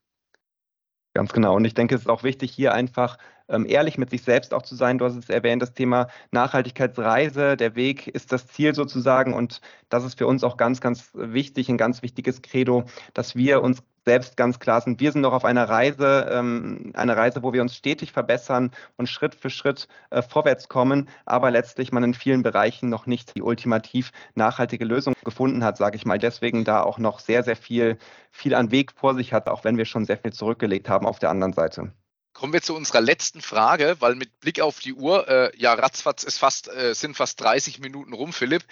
Ganz 1.14 1.32
genau. 1.32 1.54
Und 1.56 1.64
ich 1.64 1.74
denke, 1.74 1.94
es 1.94 2.02
ist 2.02 2.08
auch 2.08 2.22
wichtig, 2.22 2.52
hier 2.52 2.74
einfach 2.74 3.18
ähm, 3.48 3.64
ehrlich 3.66 3.96
mit 3.96 4.10
sich 4.10 4.22
selbst 4.22 4.52
auch 4.52 4.62
zu 4.62 4.74
sein. 4.74 4.98
Du 4.98 5.04
hast 5.04 5.16
es 5.16 5.28
erwähnt, 5.28 5.62
das 5.62 5.72
Thema 5.72 6.08
Nachhaltigkeitsreise, 6.32 7.56
der 7.56 7.76
Weg 7.76 8.08
ist 8.08 8.32
das 8.32 8.46
Ziel 8.46 8.74
sozusagen. 8.74 9.34
Und 9.34 9.60
das 9.88 10.04
ist 10.04 10.18
für 10.18 10.26
uns 10.26 10.44
auch 10.44 10.56
ganz, 10.56 10.80
ganz 10.80 11.10
wichtig, 11.14 11.68
ein 11.68 11.78
ganz 11.78 12.02
wichtiges 12.02 12.42
Credo, 12.42 12.84
dass 13.14 13.36
wir 13.36 13.62
uns 13.62 13.82
selbst 14.04 14.36
ganz 14.36 14.58
klar 14.58 14.80
sind, 14.80 15.00
wir 15.00 15.12
sind 15.12 15.20
noch 15.20 15.32
auf 15.32 15.44
einer 15.44 15.68
Reise, 15.68 16.28
ähm, 16.30 16.92
eine 16.94 17.16
Reise, 17.16 17.42
wo 17.42 17.52
wir 17.52 17.62
uns 17.62 17.74
stetig 17.74 18.12
verbessern 18.12 18.70
und 18.96 19.08
Schritt 19.08 19.34
für 19.34 19.50
Schritt 19.50 19.88
äh, 20.10 20.22
vorwärts 20.22 20.68
kommen, 20.68 21.08
aber 21.26 21.50
letztlich 21.50 21.92
man 21.92 22.04
in 22.04 22.14
vielen 22.14 22.42
Bereichen 22.42 22.88
noch 22.88 23.06
nicht 23.06 23.36
die 23.36 23.42
ultimativ 23.42 24.12
nachhaltige 24.34 24.84
Lösung 24.84 25.14
gefunden 25.24 25.64
hat, 25.64 25.76
sage 25.76 25.96
ich 25.96 26.06
mal. 26.06 26.18
Deswegen 26.18 26.64
da 26.64 26.82
auch 26.82 26.98
noch 26.98 27.20
sehr, 27.20 27.42
sehr 27.42 27.56
viel, 27.56 27.98
viel 28.30 28.54
an 28.54 28.70
Weg 28.70 28.92
vor 28.92 29.14
sich 29.14 29.32
hat, 29.32 29.48
auch 29.48 29.64
wenn 29.64 29.76
wir 29.76 29.84
schon 29.84 30.04
sehr 30.04 30.18
viel 30.18 30.32
zurückgelegt 30.32 30.88
haben 30.88 31.06
auf 31.06 31.18
der 31.18 31.30
anderen 31.30 31.52
Seite. 31.52 31.92
Kommen 32.32 32.52
wir 32.52 32.62
zu 32.62 32.76
unserer 32.76 33.00
letzten 33.00 33.40
Frage, 33.40 33.96
weil 33.98 34.14
mit 34.14 34.38
Blick 34.38 34.60
auf 34.60 34.78
die 34.78 34.94
Uhr, 34.94 35.26
äh, 35.28 35.50
ja, 35.56 35.74
ratzfatz 35.74 36.22
ist 36.22 36.38
fast, 36.38 36.68
äh, 36.68 36.94
sind 36.94 37.16
fast 37.16 37.40
30 37.40 37.80
Minuten 37.80 38.12
rum, 38.12 38.32
Philipp. 38.32 38.62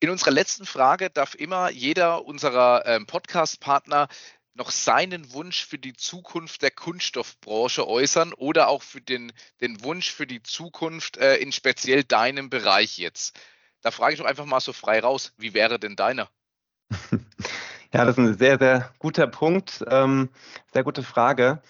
In 0.00 0.10
unserer 0.10 0.32
letzten 0.32 0.66
Frage 0.66 1.10
darf 1.10 1.34
immer 1.34 1.70
jeder 1.70 2.24
unserer 2.24 2.86
ähm, 2.86 3.06
Podcast-Partner 3.06 4.08
noch 4.54 4.70
seinen 4.70 5.32
Wunsch 5.32 5.64
für 5.64 5.78
die 5.78 5.94
Zukunft 5.94 6.62
der 6.62 6.70
Kunststoffbranche 6.70 7.86
äußern 7.86 8.32
oder 8.32 8.68
auch 8.68 8.82
für 8.82 9.00
den, 9.00 9.32
den 9.60 9.82
Wunsch 9.82 10.10
für 10.10 10.26
die 10.26 10.42
Zukunft 10.42 11.16
äh, 11.16 11.36
in 11.36 11.52
speziell 11.52 12.04
deinem 12.04 12.50
Bereich 12.50 12.98
jetzt. 12.98 13.38
Da 13.80 13.90
frage 13.90 14.14
ich 14.14 14.20
doch 14.20 14.26
einfach 14.26 14.44
mal 14.44 14.60
so 14.60 14.72
frei 14.72 15.00
raus, 15.00 15.32
wie 15.38 15.54
wäre 15.54 15.78
denn 15.78 15.96
deiner? 15.96 16.28
Ja, 17.92 18.04
das 18.04 18.16
ist 18.16 18.18
ein 18.18 18.38
sehr, 18.38 18.56
sehr 18.56 18.94
guter 19.00 19.26
Punkt, 19.26 19.84
ähm, 19.88 20.28
sehr 20.72 20.84
gute 20.84 21.02
Frage. 21.02 21.60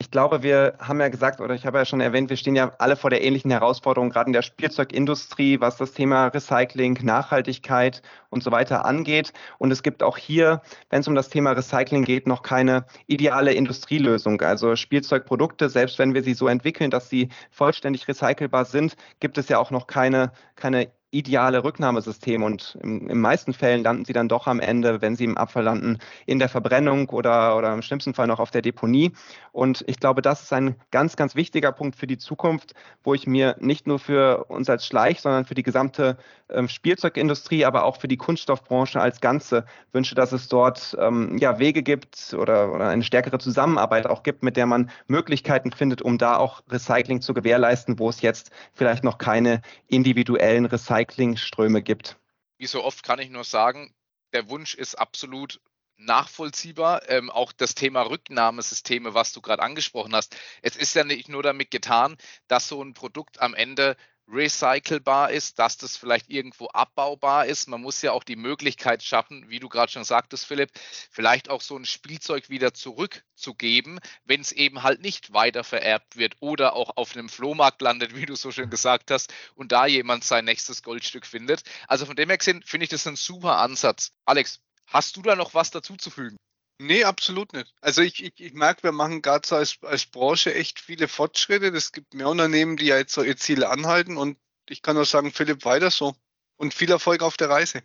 Ich 0.00 0.10
glaube, 0.10 0.42
wir 0.42 0.74
haben 0.80 1.00
ja 1.00 1.08
gesagt, 1.08 1.40
oder 1.40 1.54
ich 1.54 1.66
habe 1.66 1.78
ja 1.78 1.84
schon 1.84 2.00
erwähnt, 2.00 2.28
wir 2.28 2.36
stehen 2.36 2.56
ja 2.56 2.72
alle 2.78 2.96
vor 2.96 3.10
der 3.10 3.22
ähnlichen 3.22 3.50
Herausforderung, 3.52 4.10
gerade 4.10 4.26
in 4.26 4.32
der 4.32 4.42
Spielzeugindustrie, 4.42 5.60
was 5.60 5.76
das 5.76 5.92
Thema 5.92 6.26
Recycling, 6.26 6.98
Nachhaltigkeit 7.02 8.02
und 8.28 8.42
so 8.42 8.50
weiter 8.50 8.84
angeht. 8.84 9.32
Und 9.58 9.70
es 9.70 9.82
gibt 9.84 10.02
auch 10.02 10.18
hier, 10.18 10.62
wenn 10.90 11.00
es 11.00 11.08
um 11.08 11.14
das 11.14 11.28
Thema 11.28 11.52
Recycling 11.52 12.04
geht, 12.04 12.26
noch 12.26 12.42
keine 12.42 12.86
ideale 13.06 13.54
Industrielösung. 13.54 14.40
Also 14.42 14.74
Spielzeugprodukte, 14.74 15.68
selbst 15.68 15.98
wenn 15.98 16.12
wir 16.12 16.24
sie 16.24 16.34
so 16.34 16.48
entwickeln, 16.48 16.90
dass 16.90 17.08
sie 17.08 17.28
vollständig 17.50 18.08
recycelbar 18.08 18.64
sind, 18.64 18.96
gibt 19.20 19.38
es 19.38 19.48
ja 19.48 19.58
auch 19.58 19.70
noch 19.70 19.86
keine, 19.86 20.32
keine 20.56 20.90
ideale 21.14 21.62
Rücknahmesystem 21.62 22.42
und 22.42 22.76
in 22.82 23.06
den 23.08 23.20
meisten 23.20 23.52
Fällen 23.52 23.82
landen 23.84 24.04
sie 24.04 24.12
dann 24.12 24.28
doch 24.28 24.46
am 24.46 24.60
Ende, 24.60 25.00
wenn 25.00 25.16
sie 25.16 25.24
im 25.24 25.36
Abfall 25.38 25.62
landen, 25.62 25.98
in 26.26 26.38
der 26.38 26.48
Verbrennung 26.48 27.08
oder, 27.10 27.56
oder 27.56 27.72
im 27.72 27.82
schlimmsten 27.82 28.14
Fall 28.14 28.26
noch 28.26 28.40
auf 28.40 28.50
der 28.50 28.62
Deponie. 28.62 29.12
Und 29.52 29.84
ich 29.86 30.00
glaube, 30.00 30.22
das 30.22 30.42
ist 30.42 30.52
ein 30.52 30.74
ganz, 30.90 31.16
ganz 31.16 31.36
wichtiger 31.36 31.70
Punkt 31.72 31.96
für 31.96 32.08
die 32.08 32.18
Zukunft, 32.18 32.74
wo 33.04 33.14
ich 33.14 33.26
mir 33.26 33.56
nicht 33.60 33.86
nur 33.86 33.98
für 33.98 34.44
uns 34.46 34.68
als 34.68 34.86
Schleich, 34.86 35.20
sondern 35.20 35.44
für 35.44 35.54
die 35.54 35.62
gesamte 35.62 36.16
ähm, 36.50 36.68
Spielzeugindustrie, 36.68 37.64
aber 37.64 37.84
auch 37.84 38.00
für 38.00 38.08
die 38.08 38.16
Kunststoffbranche 38.16 39.00
als 39.00 39.20
Ganze 39.20 39.64
wünsche, 39.92 40.14
dass 40.14 40.32
es 40.32 40.48
dort 40.48 40.96
ähm, 41.00 41.38
ja, 41.38 41.58
Wege 41.58 41.82
gibt 41.82 42.34
oder, 42.34 42.72
oder 42.72 42.88
eine 42.88 43.04
stärkere 43.04 43.38
Zusammenarbeit 43.38 44.06
auch 44.06 44.24
gibt, 44.24 44.42
mit 44.42 44.56
der 44.56 44.66
man 44.66 44.90
Möglichkeiten 45.06 45.70
findet, 45.70 46.02
um 46.02 46.18
da 46.18 46.36
auch 46.36 46.62
Recycling 46.70 47.20
zu 47.20 47.34
gewährleisten, 47.34 47.98
wo 47.98 48.08
es 48.08 48.20
jetzt 48.20 48.50
vielleicht 48.72 49.04
noch 49.04 49.18
keine 49.18 49.62
individuellen 49.86 50.66
Recyclingströme 51.04 51.82
gibt. 51.82 52.16
Wie 52.58 52.66
so 52.66 52.82
oft 52.82 53.02
kann 53.02 53.18
ich 53.18 53.30
nur 53.30 53.44
sagen, 53.44 53.94
der 54.32 54.48
Wunsch 54.48 54.74
ist 54.74 54.94
absolut 54.96 55.60
nachvollziehbar. 55.96 57.08
Ähm, 57.08 57.30
auch 57.30 57.52
das 57.52 57.74
Thema 57.74 58.02
Rücknahmesysteme, 58.02 59.14
was 59.14 59.32
du 59.32 59.40
gerade 59.40 59.62
angesprochen 59.62 60.14
hast. 60.14 60.36
Es 60.62 60.76
ist 60.76 60.94
ja 60.94 61.04
nicht 61.04 61.28
nur 61.28 61.42
damit 61.42 61.70
getan, 61.70 62.16
dass 62.48 62.68
so 62.68 62.82
ein 62.82 62.94
Produkt 62.94 63.40
am 63.40 63.54
Ende 63.54 63.96
recycelbar 64.28 65.30
ist, 65.30 65.58
dass 65.58 65.76
das 65.76 65.96
vielleicht 65.96 66.30
irgendwo 66.30 66.66
abbaubar 66.68 67.46
ist. 67.46 67.68
Man 67.68 67.80
muss 67.80 68.02
ja 68.02 68.12
auch 68.12 68.24
die 68.24 68.36
Möglichkeit 68.36 69.02
schaffen, 69.02 69.48
wie 69.48 69.60
du 69.60 69.68
gerade 69.68 69.92
schon 69.92 70.04
sagtest, 70.04 70.46
Philipp, 70.46 70.70
vielleicht 71.10 71.50
auch 71.50 71.60
so 71.60 71.76
ein 71.76 71.84
Spielzeug 71.84 72.48
wieder 72.50 72.74
zurückzugeben, 72.74 74.00
wenn 74.24 74.40
es 74.40 74.52
eben 74.52 74.82
halt 74.82 75.00
nicht 75.02 75.32
weiter 75.32 75.64
vererbt 75.64 76.16
wird 76.16 76.36
oder 76.40 76.74
auch 76.74 76.96
auf 76.96 77.16
einem 77.16 77.28
Flohmarkt 77.28 77.82
landet, 77.82 78.14
wie 78.14 78.26
du 78.26 78.34
so 78.34 78.50
schön 78.50 78.70
gesagt 78.70 79.10
hast, 79.10 79.32
und 79.54 79.72
da 79.72 79.86
jemand 79.86 80.24
sein 80.24 80.44
nächstes 80.44 80.82
Goldstück 80.82 81.26
findet. 81.26 81.62
Also 81.88 82.06
von 82.06 82.16
dem 82.16 82.28
her 82.28 82.38
gesehen 82.38 82.62
finde 82.64 82.84
ich 82.84 82.90
das 82.90 83.06
ein 83.06 83.16
super 83.16 83.58
Ansatz. 83.58 84.12
Alex, 84.24 84.60
hast 84.86 85.16
du 85.16 85.22
da 85.22 85.36
noch 85.36 85.54
was 85.54 85.70
dazuzufügen? 85.70 86.36
Nee, 86.78 87.04
absolut 87.04 87.52
nicht. 87.52 87.72
Also 87.80 88.02
ich, 88.02 88.22
ich, 88.22 88.40
ich 88.40 88.52
merke, 88.52 88.82
wir 88.82 88.92
machen 88.92 89.22
gerade 89.22 89.46
so 89.46 89.56
als, 89.56 89.78
als 89.82 90.06
Branche 90.06 90.54
echt 90.54 90.80
viele 90.80 91.06
Fortschritte. 91.06 91.68
Es 91.68 91.92
gibt 91.92 92.14
mehr 92.14 92.28
Unternehmen, 92.28 92.76
die 92.76 92.86
ja 92.86 92.96
jetzt 92.96 93.14
so 93.14 93.22
ihr 93.22 93.36
Ziele 93.36 93.68
anhalten 93.68 94.16
und 94.16 94.38
ich 94.68 94.82
kann 94.82 94.96
nur 94.96 95.04
sagen, 95.04 95.30
Philipp, 95.30 95.64
weiter 95.64 95.90
so 95.90 96.14
und 96.56 96.74
viel 96.74 96.90
Erfolg 96.90 97.22
auf 97.22 97.36
der 97.36 97.50
Reise. 97.50 97.82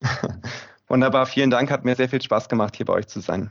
Wunderbar, 0.88 1.26
vielen 1.26 1.50
Dank. 1.50 1.70
Hat 1.70 1.84
mir 1.84 1.96
sehr 1.96 2.08
viel 2.08 2.22
Spaß 2.22 2.48
gemacht, 2.48 2.76
hier 2.76 2.86
bei 2.86 2.94
euch 2.94 3.08
zu 3.08 3.20
sein. 3.20 3.50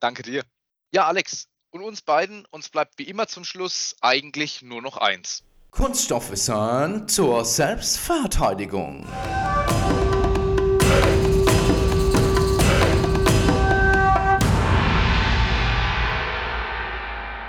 Danke 0.00 0.22
dir. 0.22 0.44
Ja, 0.92 1.06
Alex, 1.06 1.48
und 1.70 1.82
uns 1.82 2.02
beiden, 2.02 2.44
uns 2.46 2.68
bleibt 2.68 2.98
wie 2.98 3.04
immer 3.04 3.26
zum 3.26 3.44
Schluss 3.44 3.96
eigentlich 4.00 4.62
nur 4.62 4.82
noch 4.82 4.96
eins. 4.96 5.42
Kunststoffwissern 5.70 7.08
zur 7.08 7.44
Selbstverteidigung. 7.44 9.06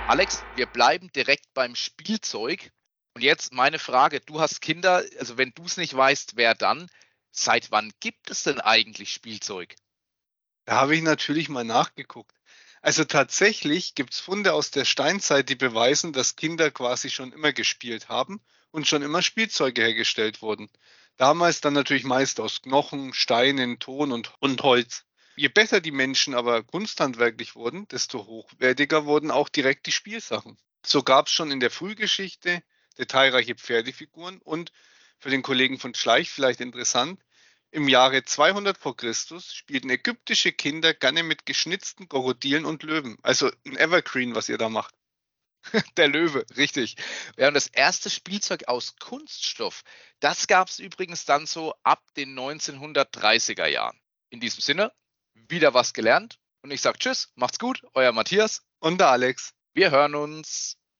Alex, 0.08 0.42
wir 0.56 0.64
bleiben 0.64 1.12
direkt 1.12 1.52
beim 1.52 1.74
Spielzeug. 1.74 2.70
Und 3.12 3.20
jetzt 3.20 3.52
meine 3.52 3.78
Frage, 3.78 4.20
du 4.20 4.40
hast 4.40 4.62
Kinder, 4.62 5.04
also 5.18 5.36
wenn 5.36 5.52
du 5.54 5.64
es 5.64 5.76
nicht 5.76 5.94
weißt, 5.94 6.36
wer 6.36 6.54
dann? 6.54 6.88
Seit 7.30 7.70
wann 7.72 7.92
gibt 8.00 8.30
es 8.30 8.42
denn 8.42 8.58
eigentlich 8.58 9.12
Spielzeug? 9.12 9.76
Da 10.64 10.76
habe 10.76 10.96
ich 10.96 11.02
natürlich 11.02 11.50
mal 11.50 11.64
nachgeguckt. 11.64 12.34
Also 12.80 13.04
tatsächlich 13.04 13.94
gibt 13.94 14.14
es 14.14 14.18
Funde 14.18 14.54
aus 14.54 14.70
der 14.70 14.86
Steinzeit, 14.86 15.50
die 15.50 15.56
beweisen, 15.56 16.14
dass 16.14 16.36
Kinder 16.36 16.70
quasi 16.70 17.10
schon 17.10 17.32
immer 17.32 17.52
gespielt 17.52 18.08
haben 18.08 18.40
und 18.70 18.88
schon 18.88 19.02
immer 19.02 19.20
Spielzeuge 19.20 19.82
hergestellt 19.82 20.40
wurden. 20.40 20.70
Damals 21.18 21.60
dann 21.60 21.74
natürlich 21.74 22.04
meist 22.04 22.40
aus 22.40 22.62
Knochen, 22.62 23.12
Steinen, 23.12 23.78
Ton 23.78 24.12
und, 24.12 24.32
und 24.40 24.62
Holz. 24.62 25.04
Je 25.38 25.46
besser 25.46 25.80
die 25.80 25.92
Menschen 25.92 26.34
aber 26.34 26.64
kunsthandwerklich 26.64 27.54
wurden, 27.54 27.86
desto 27.86 28.26
hochwertiger 28.26 29.04
wurden 29.04 29.30
auch 29.30 29.48
direkt 29.48 29.86
die 29.86 29.92
Spielsachen. 29.92 30.58
So 30.84 31.04
gab 31.04 31.28
es 31.28 31.32
schon 31.32 31.52
in 31.52 31.60
der 31.60 31.70
Frühgeschichte 31.70 32.60
detailreiche 32.98 33.54
Pferdefiguren 33.54 34.38
und 34.38 34.72
für 35.20 35.30
den 35.30 35.42
Kollegen 35.42 35.78
von 35.78 35.94
Schleich 35.94 36.28
vielleicht 36.28 36.60
interessant, 36.60 37.22
im 37.70 37.86
Jahre 37.86 38.24
200 38.24 38.76
vor 38.78 38.96
Christus 38.96 39.54
spielten 39.54 39.90
ägyptische 39.90 40.50
Kinder 40.50 40.92
gerne 40.92 41.22
mit 41.22 41.46
geschnitzten 41.46 42.08
Krokodilen 42.08 42.64
und 42.64 42.82
Löwen. 42.82 43.16
Also 43.22 43.48
ein 43.64 43.76
Evergreen, 43.76 44.34
was 44.34 44.48
ihr 44.48 44.58
da 44.58 44.68
macht. 44.68 44.96
Der 45.96 46.08
Löwe, 46.08 46.46
richtig. 46.56 46.96
Ja, 47.36 47.46
und 47.46 47.54
das 47.54 47.68
erste 47.68 48.10
Spielzeug 48.10 48.66
aus 48.66 48.96
Kunststoff, 48.96 49.84
das 50.18 50.48
gab 50.48 50.68
es 50.68 50.80
übrigens 50.80 51.26
dann 51.26 51.46
so 51.46 51.74
ab 51.84 52.02
den 52.16 52.36
1930er 52.36 53.66
Jahren. 53.66 54.00
In 54.30 54.40
diesem 54.40 54.62
Sinne, 54.62 54.92
wieder 55.48 55.74
was 55.74 55.92
gelernt. 55.92 56.38
Und 56.62 56.70
ich 56.70 56.80
sage 56.80 56.98
Tschüss, 56.98 57.32
macht's 57.34 57.58
gut, 57.58 57.82
euer 57.94 58.12
Matthias 58.12 58.62
und 58.80 58.98
der 58.98 59.08
Alex. 59.08 59.52
Wir 59.74 59.90
hören 59.90 60.14
uns. 60.14 60.77